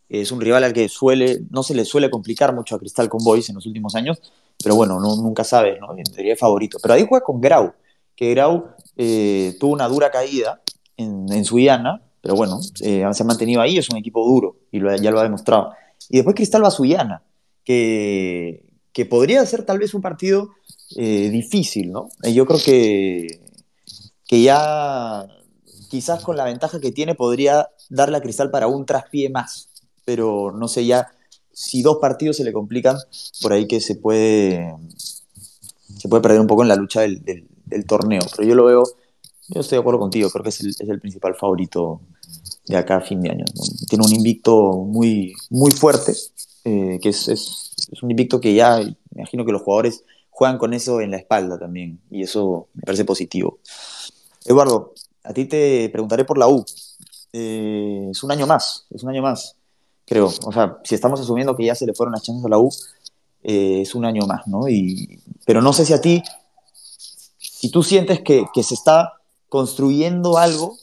Es 0.09 0.33
un 0.33 0.41
rival 0.41 0.65
al 0.65 0.73
que 0.73 0.89
suele, 0.89 1.43
no 1.51 1.63
se 1.63 1.75
le 1.75 1.85
suele 1.85 2.11
complicar 2.11 2.55
mucho 2.55 2.75
a 2.75 2.79
Cristal 2.79 3.09
con 3.09 3.23
Boys 3.23 3.49
en 3.49 3.55
los 3.55 3.67
últimos 3.67 3.95
años, 3.95 4.21
pero 4.63 4.75
bueno, 4.75 4.99
no, 4.99 5.17
nunca 5.17 5.45
sabe, 5.45 5.79
¿no? 5.81 5.89
Sería 6.13 6.37
favorito. 6.37 6.79
Pero 6.83 6.95
ahí 6.95 7.07
juega 7.09 7.25
con 7.25 7.41
Grau, 7.41 7.73
que 8.17 8.31
Grau 8.31 8.67
eh, 8.97 9.57
tuvo 9.61 9.73
una 9.73 9.89
dura 9.89 10.11
caída 10.11 10.61
en, 10.97 11.27
en 11.33 11.45
Suyana, 11.45 12.03
pero 12.21 12.35
bueno, 12.35 12.61
eh, 12.83 13.05
se 13.13 13.23
ha 13.23 13.27
mantenido 13.27 13.61
ahí, 13.61 13.79
es 13.79 13.89
un 13.89 13.97
equipo 13.97 14.25
duro 14.25 14.57
y 14.71 14.79
lo, 14.81 14.95
ya 14.97 15.11
lo 15.11 15.21
ha 15.21 15.23
demostrado. 15.23 15.73
Y 16.09 16.17
después 16.17 16.35
Cristal 16.35 16.63
va 16.63 16.69
a 16.69 16.73
Suyana, 16.73 17.23
que, 17.65 18.70
que 18.93 19.07
podría 19.07 19.45
ser 19.47 19.65
tal 19.65 19.79
vez 19.79 19.95
un 19.95 20.03
partido 20.03 20.51
eh, 20.97 21.31
difícil, 21.31 21.93
¿no? 21.93 22.09
Yo 22.25 22.47
creo 22.47 22.61
que, 22.63 23.41
que 24.27 24.43
ya 24.43 25.27
quizás 25.89 26.23
con 26.23 26.37
la 26.37 26.45
ventaja 26.45 26.81
que 26.81 26.93
tiene 26.93 27.15
podría 27.15 27.69
darle 27.89 28.17
a 28.17 28.21
Cristal 28.21 28.51
para 28.51 28.67
un 28.67 28.87
traspié 28.87 29.29
más, 29.29 29.69
pero 30.05 30.53
no 30.53 30.69
sé 30.69 30.87
ya 30.87 31.09
si 31.53 31.83
dos 31.83 31.99
partidos 32.01 32.37
se 32.37 32.45
le 32.45 32.53
complican, 32.53 32.97
por 33.43 33.53
ahí 33.53 33.67
que 33.67 33.81
se 33.81 33.97
puede, 33.97 34.75
se 35.99 36.09
puede 36.09 36.23
perder 36.23 36.41
un 36.41 36.47
poco 36.47 36.63
en 36.63 36.69
la 36.69 36.77
lucha 36.77 37.03
del, 37.03 37.47
torneo, 37.87 38.23
pero 38.37 38.49
yo 38.49 38.55
lo 38.55 38.65
veo, 38.65 38.83
yo 39.49 39.61
estoy 39.61 39.77
de 39.77 39.81
acuerdo 39.81 40.01
contigo, 40.01 40.31
creo 40.31 40.43
que 40.43 40.49
es 40.49 40.61
el, 40.61 41.01
principal 41.01 41.35
favorito 41.35 42.01
de 42.67 42.77
acá 42.77 42.97
a 42.97 43.01
fin 43.01 43.21
de 43.21 43.31
año. 43.31 43.45
Tiene 43.89 44.05
un 44.05 44.13
invicto 44.13 44.73
muy, 44.73 45.35
muy 45.51 45.71
fuerte, 45.71 46.15
eh, 46.65 46.99
que 47.01 47.09
es 47.09 47.70
es 47.91 48.03
un 48.03 48.11
invicto 48.11 48.41
que 48.41 48.55
ya, 48.55 48.79
me 48.79 48.97
imagino 49.17 49.45
que 49.45 49.53
los 49.53 49.63
jugadores 49.63 50.05
juegan 50.31 50.59
con 50.59 50.73
eso 50.73 51.01
en 51.01 51.11
la 51.11 51.19
espalda 51.19 51.59
también, 51.59 52.01
y 52.11 52.23
eso 52.23 52.69
me 52.75 52.83
parece 52.83 53.05
positivo. 53.05 53.59
Eduardo, 54.45 54.95
a 55.23 55.33
ti 55.33 55.45
te 55.45 55.89
preguntaré 55.91 56.25
por 56.25 56.39
la 56.39 56.49
U. 56.49 56.65
Eh, 57.33 58.09
es 58.11 58.23
un 58.23 58.33
año 58.33 58.47
más, 58.47 58.87
es 58.91 59.03
un 59.03 59.11
año 59.11 59.23
más, 59.23 59.57
creo. 60.07 60.27
O 60.45 60.53
sea, 60.53 60.79
si 60.85 60.95
estamos 60.95 61.21
asumiendo 61.21 61.57
que 61.57 61.67
ya 61.67 61.75
se 61.75 61.87
le 61.87 61.95
fueron 61.95 62.13
las 62.13 62.23
chances 62.23 62.45
a 62.45 62.49
la 62.49 62.59
U, 62.59 62.71
eh, 63.43 63.83
es 63.83 63.95
un 63.95 64.05
año 64.05 64.27
más, 64.27 64.47
¿no? 64.47 64.69
Y, 64.69 65.21
pero 65.45 65.63
no 65.63 65.73
sé 65.73 65.85
si 65.85 65.93
a 65.93 66.01
ti, 66.01 66.23
si 67.39 67.71
tú 67.71 67.83
sientes 67.83 68.21
que, 68.21 68.47
que 68.53 68.63
se 68.63 68.75
está 68.75 69.15
construyendo 69.49 70.39
algo 70.39 70.77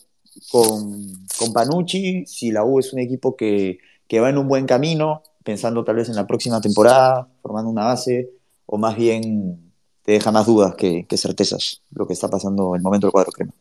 con, 0.52 1.26
con, 1.40 1.54
Panucci, 1.54 2.26
si 2.26 2.52
la 2.52 2.64
U 2.64 2.80
es 2.80 2.94
un 2.94 3.00
equipo 3.00 3.36
que, 3.36 3.80
que 4.08 4.20
va 4.20 4.30
en 4.30 4.38
un 4.38 4.48
buen 4.48 4.66
camino, 4.66 5.24
pensando 5.48 5.82
tal 5.82 5.96
vez 5.96 6.10
en 6.10 6.16
la 6.16 6.28
próxima 6.28 6.60
temporada, 6.60 7.26
formando 7.42 7.72
una 7.72 7.86
base, 7.86 8.32
o 8.66 8.78
más 8.78 8.98
bien 8.98 9.72
te 10.04 10.12
deja 10.12 10.30
más 10.30 10.46
dudas 10.46 10.76
que, 10.76 11.06
certezas 11.16 11.82
lo 11.92 12.06
que 12.06 12.12
está 12.12 12.28
pasando 12.28 12.76
en 12.76 12.80
el 12.80 12.84
momento 12.84 13.08
del 13.08 13.14
cuadro 13.14 13.32
crema? 13.32 13.54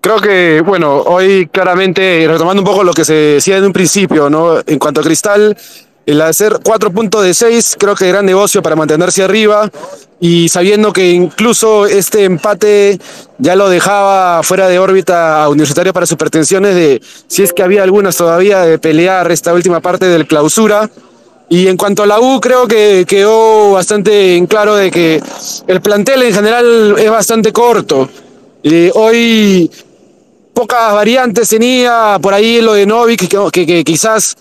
Creo 0.00 0.20
que, 0.20 0.60
bueno, 0.64 1.02
hoy 1.02 1.48
claramente, 1.48 2.24
retomando 2.28 2.62
un 2.62 2.66
poco 2.66 2.84
lo 2.84 2.92
que 2.92 3.04
se 3.04 3.14
decía 3.14 3.56
en 3.56 3.64
un 3.64 3.72
principio, 3.72 4.30
¿no? 4.30 4.60
En 4.64 4.78
cuanto 4.78 5.00
a 5.00 5.04
Cristal, 5.04 5.56
el 6.06 6.20
hacer 6.20 6.60
4 6.64 6.92
puntos 6.92 7.24
de 7.24 7.34
6 7.34 7.76
creo 7.80 7.96
que 7.96 8.06
gran 8.06 8.24
negocio 8.24 8.62
para 8.62 8.76
mantenerse 8.76 9.24
arriba 9.24 9.68
y 10.24 10.48
sabiendo 10.48 10.92
que 10.92 11.10
incluso 11.10 11.84
este 11.84 12.22
empate 12.22 12.96
ya 13.38 13.56
lo 13.56 13.68
dejaba 13.68 14.44
fuera 14.44 14.68
de 14.68 14.78
órbita 14.78 15.42
a 15.42 15.48
Universitario 15.48 15.92
para 15.92 16.06
sus 16.06 16.16
pretensiones 16.16 16.76
de 16.76 17.02
si 17.26 17.42
es 17.42 17.52
que 17.52 17.64
había 17.64 17.82
algunas 17.82 18.16
todavía 18.16 18.60
de 18.60 18.78
pelear 18.78 19.32
esta 19.32 19.52
última 19.52 19.80
parte 19.80 20.06
del 20.06 20.28
clausura. 20.28 20.88
Y 21.48 21.66
en 21.66 21.76
cuanto 21.76 22.04
a 22.04 22.06
la 22.06 22.20
U, 22.20 22.38
creo 22.40 22.68
que 22.68 23.04
quedó 23.04 23.72
bastante 23.72 24.36
en 24.36 24.46
claro 24.46 24.76
de 24.76 24.92
que 24.92 25.20
el 25.66 25.80
plantel 25.80 26.22
en 26.22 26.32
general 26.32 26.94
es 26.96 27.10
bastante 27.10 27.52
corto. 27.52 28.08
y 28.62 28.90
hoy 28.94 29.68
pocas 30.54 30.94
variantes 30.94 31.48
tenía, 31.48 32.18
por 32.22 32.32
ahí 32.32 32.60
lo 32.60 32.74
de 32.74 32.86
Novik, 32.86 33.26
que, 33.26 33.66
que 33.66 33.82
quizás 33.82 34.36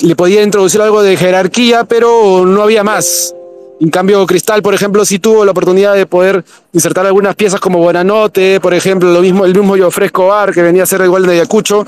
le 0.00 0.14
podía 0.14 0.42
introducir 0.42 0.82
algo 0.82 1.02
de 1.02 1.16
jerarquía, 1.16 1.84
pero 1.84 2.44
no 2.44 2.62
había 2.62 2.84
más. 2.84 3.32
En 3.78 3.90
cambio, 3.90 4.24
Cristal, 4.26 4.62
por 4.62 4.74
ejemplo, 4.74 5.04
sí 5.04 5.18
tuvo 5.18 5.44
la 5.44 5.50
oportunidad 5.50 5.94
de 5.94 6.06
poder 6.06 6.44
insertar 6.72 7.04
algunas 7.06 7.34
piezas 7.34 7.60
como 7.60 7.78
Buenanote, 7.78 8.58
por 8.60 8.72
ejemplo, 8.72 9.12
lo 9.12 9.20
mismo, 9.20 9.44
el 9.44 9.54
mismo 9.54 9.76
Jofresco 9.76 10.28
Bar, 10.28 10.54
que 10.54 10.62
venía 10.62 10.84
a 10.84 10.86
ser 10.86 11.02
igual 11.02 11.26
de 11.26 11.32
Ayacucho. 11.32 11.84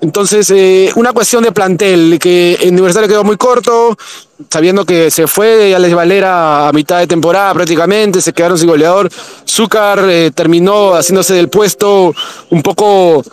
Entonces, 0.00 0.48
eh, 0.50 0.90
una 0.94 1.12
cuestión 1.12 1.42
de 1.42 1.50
plantel, 1.50 2.18
que 2.20 2.58
en 2.60 2.74
Universitario 2.74 3.08
quedó 3.08 3.24
muy 3.24 3.36
corto, 3.36 3.96
sabiendo 4.48 4.84
que 4.84 5.10
se 5.10 5.26
fue 5.26 5.76
Les 5.78 5.94
Valera 5.94 6.68
a 6.68 6.72
mitad 6.72 6.98
de 6.98 7.08
temporada 7.08 7.54
prácticamente, 7.54 8.20
se 8.20 8.32
quedaron 8.32 8.58
sin 8.58 8.68
goleador. 8.68 9.08
Zúcar 9.48 10.04
eh, 10.08 10.30
terminó 10.32 10.94
haciéndose 10.94 11.34
del 11.34 11.48
puesto 11.48 12.14
un 12.50 12.62
poco 12.62 13.24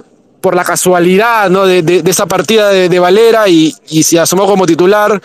por 0.41 0.55
la 0.55 0.63
casualidad 0.63 1.49
¿no? 1.49 1.65
de, 1.65 1.83
de, 1.83 2.01
de 2.01 2.11
esa 2.11 2.25
partida 2.25 2.69
de, 2.69 2.89
de 2.89 2.99
Valera 2.99 3.47
y, 3.47 3.73
y, 3.89 4.03
se 4.03 4.19
asomó 4.19 4.45
como 4.45 4.65
titular 4.65 5.21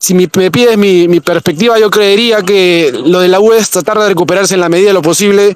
si 0.00 0.14
me, 0.14 0.26
me 0.34 0.50
pides 0.50 0.78
mi, 0.78 1.06
mi, 1.08 1.20
perspectiva, 1.20 1.78
yo 1.78 1.90
creería 1.90 2.40
que 2.40 2.90
lo 3.04 3.20
de 3.20 3.28
la 3.28 3.38
U 3.38 3.52
es 3.52 3.68
tratar 3.68 3.98
de 3.98 4.08
recuperarse 4.08 4.54
en 4.54 4.60
la 4.60 4.70
medida 4.70 4.88
de 4.88 4.94
lo 4.94 5.02
posible 5.02 5.54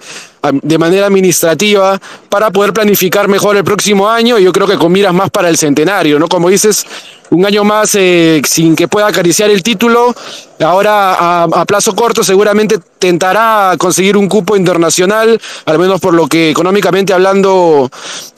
de 0.53 0.77
manera 0.77 1.07
administrativa 1.07 1.99
para 2.29 2.51
poder 2.51 2.75
planificar 2.75 3.27
mejor 3.27 3.57
el 3.57 3.65
próximo 3.65 4.07
año 4.07 4.39
y 4.39 4.45
yo 4.45 4.53
creo 4.53 4.67
que 4.67 4.77
con 4.77 4.93
miras 4.93 5.15
más 5.15 5.31
para 5.31 5.49
el 5.49 5.57
centenario, 5.57 6.19
¿no? 6.19 6.29
Como 6.29 6.51
dices, 6.51 6.85
un 7.31 7.47
año 7.47 7.65
más 7.65 7.95
eh, 7.95 8.43
sin 8.45 8.77
que 8.77 8.87
pueda 8.87 9.07
acariciar 9.07 9.49
el 9.49 9.63
título, 9.63 10.15
ahora 10.61 11.45
a, 11.45 11.65
plazo 11.65 11.95
corto 11.95 12.23
seguramente 12.23 12.79
tentará 12.99 13.75
conseguir 13.79 14.19
un 14.19 14.29
cupo 14.29 14.59
internacional, 14.59 15.41
al 15.65 15.79
menos 15.79 16.03
por 16.03 16.13
lo 16.13 16.27
que 16.27 16.51
económicamente 16.51 17.15
hablando 17.15 17.91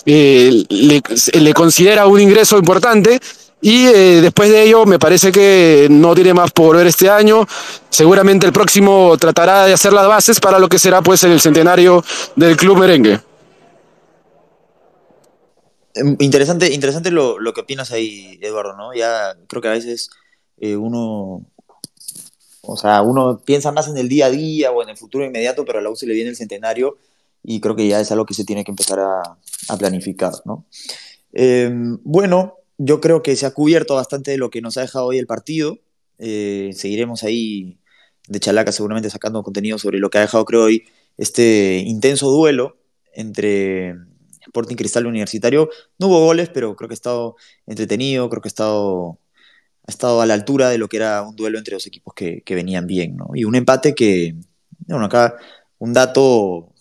eh, 0.04 0.62
le 0.68 1.52
considera 1.52 2.06
un 2.06 2.20
ingreso 2.20 2.58
importante 2.58 3.20
y 3.60 3.86
eh, 3.86 4.20
después 4.20 4.50
de 4.50 4.62
ello, 4.62 4.84
me 4.84 4.98
parece 4.98 5.32
que 5.32 5.88
no 5.90 6.14
tiene 6.14 6.34
más 6.34 6.50
por 6.52 6.76
ver 6.76 6.86
este 6.86 7.08
año. 7.08 7.46
Seguramente 7.88 8.46
el 8.46 8.52
próximo 8.52 9.16
tratará 9.18 9.64
de 9.64 9.72
hacer 9.72 9.92
las 9.92 10.06
bases 10.06 10.40
para 10.40 10.58
lo 10.58 10.68
que 10.68 10.78
será 10.78 11.02
pues 11.02 11.24
el 11.24 11.40
centenario 11.40 12.04
del 12.36 12.56
Club 12.56 12.78
Merengue. 12.78 13.20
Interesante, 16.18 16.72
interesante 16.72 17.10
lo, 17.10 17.38
lo 17.38 17.54
que 17.54 17.62
opinas 17.62 17.90
ahí, 17.90 18.38
Eduardo, 18.42 18.76
¿no? 18.76 18.92
Ya 18.92 19.34
creo 19.46 19.62
que 19.62 19.68
a 19.68 19.72
veces 19.72 20.10
eh, 20.58 20.76
uno, 20.76 21.46
o 22.60 22.76
sea, 22.76 23.00
uno 23.00 23.40
piensa 23.42 23.72
más 23.72 23.88
en 23.88 23.96
el 23.96 24.08
día 24.08 24.26
a 24.26 24.30
día 24.30 24.70
o 24.72 24.82
en 24.82 24.90
el 24.90 24.98
futuro 24.98 25.24
inmediato, 25.24 25.64
pero 25.64 25.78
a 25.78 25.82
la 25.82 25.88
U 25.88 25.96
se 25.96 26.06
le 26.06 26.12
viene 26.12 26.28
el 26.28 26.36
centenario 26.36 26.98
y 27.42 27.60
creo 27.60 27.74
que 27.74 27.88
ya 27.88 28.00
es 28.00 28.12
algo 28.12 28.26
que 28.26 28.34
se 28.34 28.44
tiene 28.44 28.62
que 28.62 28.72
empezar 28.72 29.00
a, 29.00 29.38
planificar, 29.78 30.32
¿no? 30.44 30.66
Eh, 31.32 31.70
bueno, 32.04 32.56
yo 32.78 33.00
creo 33.00 33.22
que 33.22 33.36
se 33.36 33.46
ha 33.46 33.52
cubierto 33.52 33.94
bastante 33.94 34.32
de 34.32 34.38
lo 34.38 34.50
que 34.50 34.60
nos 34.60 34.76
ha 34.76 34.82
dejado 34.82 35.06
hoy 35.06 35.18
el 35.18 35.26
partido. 35.26 35.78
Eh, 36.18 36.70
seguiremos 36.74 37.22
ahí 37.22 37.78
de 38.28 38.40
Chalaca 38.40 38.72
seguramente 38.72 39.10
sacando 39.10 39.42
contenido 39.42 39.78
sobre 39.78 39.98
lo 39.98 40.10
que 40.10 40.18
ha 40.18 40.22
dejado, 40.22 40.44
creo, 40.44 40.64
hoy 40.64 40.84
este 41.16 41.82
intenso 41.86 42.30
duelo 42.30 42.78
entre 43.14 43.94
Sporting 44.42 44.76
Cristal 44.76 45.06
Universitario. 45.06 45.70
No 45.98 46.08
hubo 46.08 46.24
goles, 46.24 46.50
pero 46.52 46.76
creo 46.76 46.88
que 46.88 46.94
ha 46.94 46.96
estado 46.96 47.36
entretenido, 47.66 48.28
creo 48.28 48.42
que 48.42 48.48
ha 48.48 48.50
estado, 48.50 49.18
ha 49.86 49.90
estado 49.90 50.20
a 50.20 50.26
la 50.26 50.34
altura 50.34 50.70
de 50.70 50.78
lo 50.78 50.88
que 50.88 50.98
era 50.98 51.22
un 51.22 51.36
duelo 51.36 51.58
entre 51.58 51.74
dos 51.74 51.86
equipos 51.86 52.14
que, 52.14 52.42
que 52.42 52.54
venían 52.54 52.86
bien, 52.86 53.16
¿no? 53.16 53.30
Y 53.34 53.44
un 53.44 53.54
empate 53.54 53.94
que, 53.94 54.36
bueno, 54.86 55.06
acá 55.06 55.36
un 55.78 55.92
dato, 55.92 56.72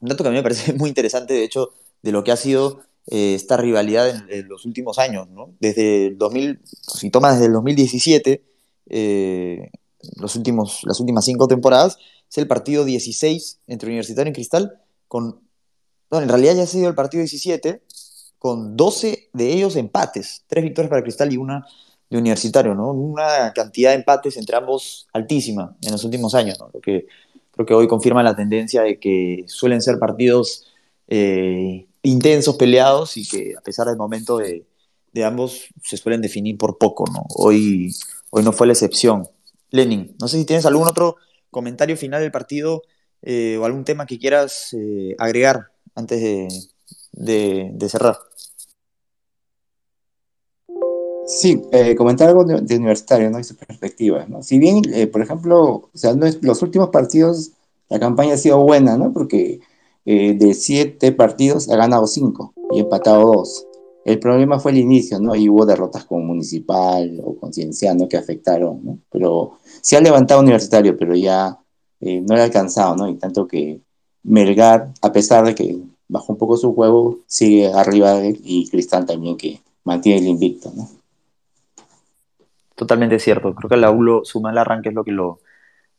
un 0.00 0.08
dato 0.08 0.22
que 0.24 0.28
a 0.28 0.32
mí 0.32 0.36
me 0.36 0.42
parece 0.42 0.72
muy 0.74 0.88
interesante, 0.88 1.34
de 1.34 1.44
hecho, 1.44 1.70
de 2.02 2.12
lo 2.12 2.24
que 2.24 2.32
ha 2.32 2.36
sido 2.36 2.82
eh, 3.08 3.34
esta 3.34 3.56
rivalidad 3.56 4.30
en, 4.30 4.48
los 4.48 4.66
últimos 4.66 4.98
años, 4.98 5.28
¿no? 5.30 5.54
Desde 5.60 6.08
el 6.08 6.18
2000, 6.18 6.60
si 6.64 7.10
tomas 7.10 7.34
desde 7.34 7.46
el 7.46 7.52
2017, 7.52 8.42
eh, 8.90 9.70
los 10.16 10.34
últimos, 10.36 10.80
las 10.84 10.98
últimas 11.00 11.24
cinco 11.24 11.46
temporadas, 11.46 11.98
es 12.28 12.38
el 12.38 12.48
partido 12.48 12.84
16 12.84 13.60
entre 13.68 13.88
Universitario 13.88 14.30
y 14.30 14.34
Cristal, 14.34 14.80
con, 15.08 15.40
bueno, 16.10 16.24
en 16.24 16.28
realidad 16.28 16.56
ya 16.56 16.62
ha 16.64 16.66
sido 16.66 16.88
el 16.88 16.94
partido 16.94 17.20
17, 17.20 17.82
con 18.38 18.76
12 18.76 19.30
de 19.32 19.52
ellos 19.52 19.76
empates, 19.76 20.44
tres 20.46 20.64
victorias 20.64 20.90
para 20.90 21.02
Cristal 21.02 21.32
y 21.32 21.36
una 21.36 21.64
de 22.10 22.18
Universitario, 22.18 22.74
¿no? 22.74 22.92
Una 22.92 23.52
cantidad 23.54 23.90
de 23.90 23.96
empates 23.96 24.36
entre 24.36 24.56
ambos 24.56 25.08
altísima 25.12 25.76
en 25.82 25.92
los 25.92 26.04
últimos 26.04 26.34
años, 26.34 26.58
¿no? 26.58 26.70
Lo 26.72 26.80
que 26.80 27.06
creo 27.52 27.66
que 27.66 27.74
hoy 27.74 27.88
confirma 27.88 28.22
la 28.22 28.36
tendencia 28.36 28.82
de 28.82 28.98
que 28.98 29.44
suelen 29.46 29.80
ser 29.80 29.98
partidos 29.98 30.66
eh, 31.08 31.86
intensos, 32.06 32.56
peleados 32.56 33.16
y 33.16 33.26
que 33.26 33.54
a 33.56 33.60
pesar 33.60 33.88
del 33.88 33.96
momento 33.96 34.38
de, 34.38 34.64
ambos 35.24 35.68
se 35.82 35.96
suelen 35.96 36.20
definir 36.20 36.58
por 36.58 36.76
poco, 36.76 37.04
¿no? 37.10 37.24
Hoy, 37.34 37.90
hoy 38.30 38.44
no 38.44 38.52
fue 38.52 38.66
la 38.66 38.74
excepción. 38.74 39.26
Lenin, 39.70 40.14
no 40.20 40.28
sé 40.28 40.36
si 40.36 40.44
tienes 40.44 40.66
algún 40.66 40.86
otro 40.86 41.16
comentario 41.50 41.96
final 41.96 42.20
del 42.20 42.30
partido 42.30 42.82
eh, 43.22 43.56
o 43.58 43.64
algún 43.64 43.84
tema 43.84 44.04
que 44.04 44.18
quieras 44.18 44.74
eh, 44.74 45.16
agregar 45.18 45.68
antes 45.94 46.20
de, 47.12 47.70
de, 47.72 47.88
cerrar. 47.88 48.18
Sí, 51.26 51.62
eh, 51.72 51.96
comentar 51.96 52.28
algo 52.28 52.44
de, 52.44 52.76
universitario, 52.76 53.30
¿no? 53.30 53.40
Y 53.40 53.44
su 53.44 53.56
perspectiva, 53.56 54.26
¿no? 54.28 54.42
Si 54.42 54.58
bien, 54.58 54.82
por 55.10 55.22
ejemplo, 55.22 55.62
o 55.64 55.90
sea, 55.94 56.12
los 56.12 56.62
últimos 56.62 56.90
partidos, 56.90 57.52
la 57.88 57.98
campaña 57.98 58.34
ha 58.34 58.38
sido 58.38 58.60
buena, 58.60 58.98
¿no? 58.98 59.14
Porque 59.14 59.60
eh, 60.06 60.34
de 60.34 60.54
siete 60.54 61.12
partidos 61.12 61.68
ha 61.68 61.76
ganado 61.76 62.06
cinco 62.06 62.54
y 62.70 62.80
empatado 62.80 63.34
dos. 63.34 63.66
El 64.04 64.20
problema 64.20 64.60
fue 64.60 64.70
el 64.70 64.78
inicio, 64.78 65.18
¿no? 65.18 65.34
Y 65.34 65.48
hubo 65.48 65.66
derrotas 65.66 66.04
con 66.04 66.24
Municipal 66.24 67.20
o 67.24 67.36
con 67.36 67.52
Cienciano 67.52 68.08
que 68.08 68.16
afectaron, 68.16 68.84
¿no? 68.84 68.98
Pero 69.10 69.58
se 69.80 69.96
ha 69.96 70.00
levantado 70.00 70.40
Universitario, 70.40 70.96
pero 70.96 71.16
ya 71.16 71.58
eh, 72.00 72.20
no 72.20 72.36
le 72.36 72.40
ha 72.40 72.44
alcanzado, 72.44 72.94
¿no? 72.94 73.08
Y 73.08 73.16
tanto 73.16 73.48
que 73.48 73.80
Melgar, 74.22 74.92
a 75.02 75.12
pesar 75.12 75.44
de 75.44 75.56
que 75.56 75.76
bajó 76.08 76.32
un 76.32 76.38
poco 76.38 76.56
su 76.56 76.72
juego, 76.72 77.18
sigue 77.26 77.72
arriba 77.72 78.20
y 78.24 78.68
Cristal 78.70 79.06
también 79.06 79.36
que 79.36 79.60
mantiene 79.82 80.20
el 80.20 80.28
invicto, 80.28 80.72
¿no? 80.76 80.88
Totalmente 82.76 83.18
cierto. 83.18 83.54
Creo 83.54 83.68
que 83.68 83.76
la 83.76 83.90
ULO, 83.90 84.24
su 84.24 84.40
mal 84.40 84.56
arranque 84.58 84.90
es 84.90 84.94
lo 84.94 85.02
que 85.02 85.12
lo, 85.12 85.40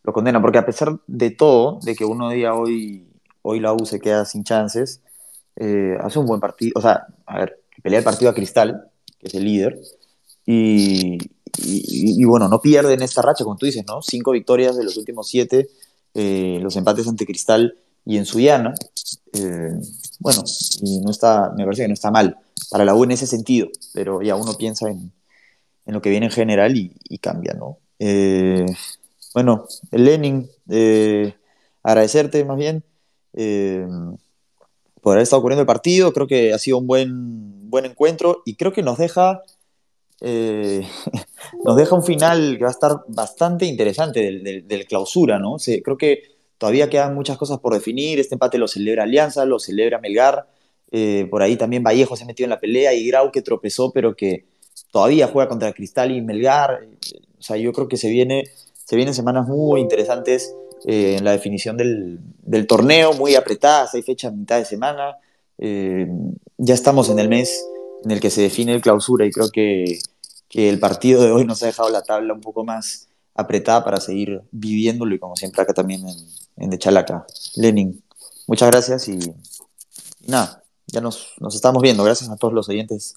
lo 0.04 0.14
condena, 0.14 0.42
porque 0.42 0.60
a 0.60 0.66
pesar 0.66 0.98
de 1.08 1.32
todo, 1.32 1.80
de 1.82 1.96
que 1.96 2.06
uno 2.06 2.30
diga 2.30 2.54
hoy 2.54 3.07
hoy 3.50 3.62
la 3.62 3.74
U 3.74 3.86
se 3.86 4.02
queda 4.02 4.26
sin 4.26 4.44
chances, 4.44 5.02
eh, 5.56 5.96
hace 6.02 6.20
un 6.20 6.26
buen 6.26 6.42
partido, 6.42 6.74
o 6.76 6.82
sea, 6.82 7.08
a 7.26 7.40
ver, 7.40 7.62
pelea 7.82 8.00
el 8.00 8.06
partido 8.06 8.30
a 8.30 8.34
Cristal, 8.34 8.92
que 9.20 9.28
es 9.28 9.34
el 9.36 9.46
líder, 9.46 9.80
y, 10.46 11.18
bueno, 12.26 12.50
no 12.50 12.62
pierden 12.62 13.02
esta 13.02 13.22
racha, 13.22 13.46
como 13.46 13.58
tú 13.58 13.66
dices, 13.66 13.86
¿no? 13.88 14.02
Cinco 14.02 14.32
victorias 14.32 14.76
de 14.76 14.84
los 14.84 14.98
últimos 14.98 15.30
siete, 15.30 15.70
eh, 16.14 16.60
los 16.62 16.76
empates 16.76 17.08
ante 17.08 17.26
Cristal 17.26 17.78
y 18.06 18.18
en 18.18 18.26
Suyana, 18.26 18.74
eh, 19.34 19.80
bueno, 20.20 20.44
y 20.82 21.00
no 21.00 21.12
está, 21.12 21.54
me 21.56 21.64
parece 21.64 21.84
que 21.84 21.88
no 21.88 21.94
está 21.94 22.12
mal 22.12 22.38
para 22.70 22.84
la 22.84 22.96
U 22.96 23.06
en 23.06 23.12
ese 23.12 23.28
sentido, 23.28 23.70
pero 23.94 24.22
ya 24.22 24.36
uno 24.36 24.56
piensa 24.56 24.90
en, 24.90 25.12
en 25.86 25.94
lo 25.94 26.02
que 26.02 26.10
viene 26.10 26.26
en 26.26 26.32
general 26.34 26.76
y, 26.76 26.94
y 27.08 27.18
cambia, 27.20 27.54
¿no? 27.54 27.78
Eh, 28.00 28.66
bueno, 29.34 29.66
el 29.92 30.04
Lenin, 30.04 30.50
agradecerte 31.82 32.44
más 32.44 32.58
bien 32.58 32.84
eh, 33.38 33.88
por 35.02 35.14
haber 35.14 35.24
estado 35.24 35.40
ocurriendo 35.40 35.62
el 35.62 35.68
partido. 35.68 36.12
Creo 36.12 36.28
que 36.28 36.54
ha 36.54 36.58
sido 36.58 36.80
un 36.80 36.88
buen, 36.88 37.70
buen 37.70 37.86
encuentro 37.86 38.42
y 38.46 38.56
creo 38.56 38.74
que 38.74 38.82
nos 38.82 38.98
deja, 38.98 39.44
eh, 40.22 40.86
nos 41.64 41.78
deja 41.78 41.96
un 41.96 42.04
final 42.04 42.58
que 42.58 42.64
va 42.64 42.70
a 42.70 42.72
estar 42.72 43.04
bastante 43.08 43.66
interesante 43.66 44.20
del, 44.22 44.68
del, 44.68 44.86
clausura, 44.86 45.38
¿no? 45.38 45.58
Creo 45.84 45.98
que 45.98 46.24
todavía 46.58 46.90
quedan 46.90 47.14
muchas 47.14 47.38
cosas 47.38 47.60
por 47.60 47.74
definir. 47.74 48.20
Este 48.20 48.36
empate 48.36 48.58
lo 48.58 48.68
celebra 48.68 49.04
Alianza, 49.04 49.46
lo 49.46 49.60
celebra 49.60 50.00
Melgar. 50.00 50.48
Eh, 50.92 51.28
por 51.30 51.44
ahí 51.44 51.58
también 51.58 51.84
Vallejo 51.84 52.16
se 52.16 52.26
metió 52.26 52.46
en 52.46 52.50
la 52.50 52.60
pelea 52.60 52.94
y 52.94 53.06
Grau 53.08 53.32
que 53.32 53.44
tropezó, 53.44 53.92
pero 53.92 54.16
que 54.16 54.46
todavía 54.92 55.28
juega 55.28 55.48
contra 55.48 55.74
Cristal 55.74 56.12
y 56.12 56.22
Melgar. 56.22 56.88
O 57.38 57.42
sea, 57.42 57.58
yo 57.58 57.72
creo 57.72 57.88
que 57.88 57.98
se, 57.98 58.10
viene, 58.10 58.46
se 58.74 58.96
vienen 58.96 59.14
semanas 59.14 59.48
muy 59.48 59.80
interesantes 59.80 60.56
eh, 60.86 61.16
en 61.18 61.24
la 61.24 61.32
definición 61.32 61.78
del, 61.78 62.68
torneo, 62.68 63.14
muy 63.14 63.36
apretada, 63.36 63.88
seis 63.88 64.06
fechas, 64.06 64.34
mitad 64.34 64.58
de 64.58 64.66
semana. 64.66 65.18
Eh, 65.58 66.08
ya 66.58 66.74
estamos 66.74 67.10
en 67.10 67.20
el 67.20 67.30
mes 67.30 67.66
en 68.04 68.12
el 68.12 68.20
que 68.20 68.30
se 68.30 68.42
define 68.42 68.74
el 68.74 68.82
clausura 68.82 69.26
y 69.26 69.32
creo 69.32 69.50
que, 69.50 70.00
que, 70.50 70.70
el 70.70 70.80
partido 70.80 71.22
de 71.22 71.32
hoy 71.32 71.46
nos 71.46 71.64
ha 71.64 71.66
dejado 71.66 71.90
la 71.90 72.04
tabla 72.04 72.34
un 72.34 72.42
poco 72.42 72.64
más 72.64 73.08
apretada 73.34 73.84
para 73.84 74.00
seguir 74.00 74.42
viviéndolo 74.52 75.16
y 75.16 75.20
como 75.20 75.36
siempre 75.36 75.62
acá 75.62 75.74
también 75.74 76.08
en, 76.08 76.18
en 76.58 76.70
De 76.70 76.78
Chalaca. 76.78 77.26
Lenin, 77.56 78.04
muchas 78.48 78.70
gracias 78.70 79.08
y, 79.08 79.18
y 79.18 80.32
nada, 80.32 80.64
ya 80.88 81.02
nos, 81.02 81.34
nos, 81.40 81.56
estamos 81.56 81.82
viendo. 81.82 82.04
Gracias 82.04 82.30
a 82.30 82.38
todos 82.38 82.54
los 82.54 82.70
oyentes 82.70 83.16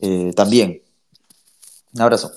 eh, 0.00 0.32
también. 0.34 0.82
Un 1.92 2.00
abrazo. 2.00 2.32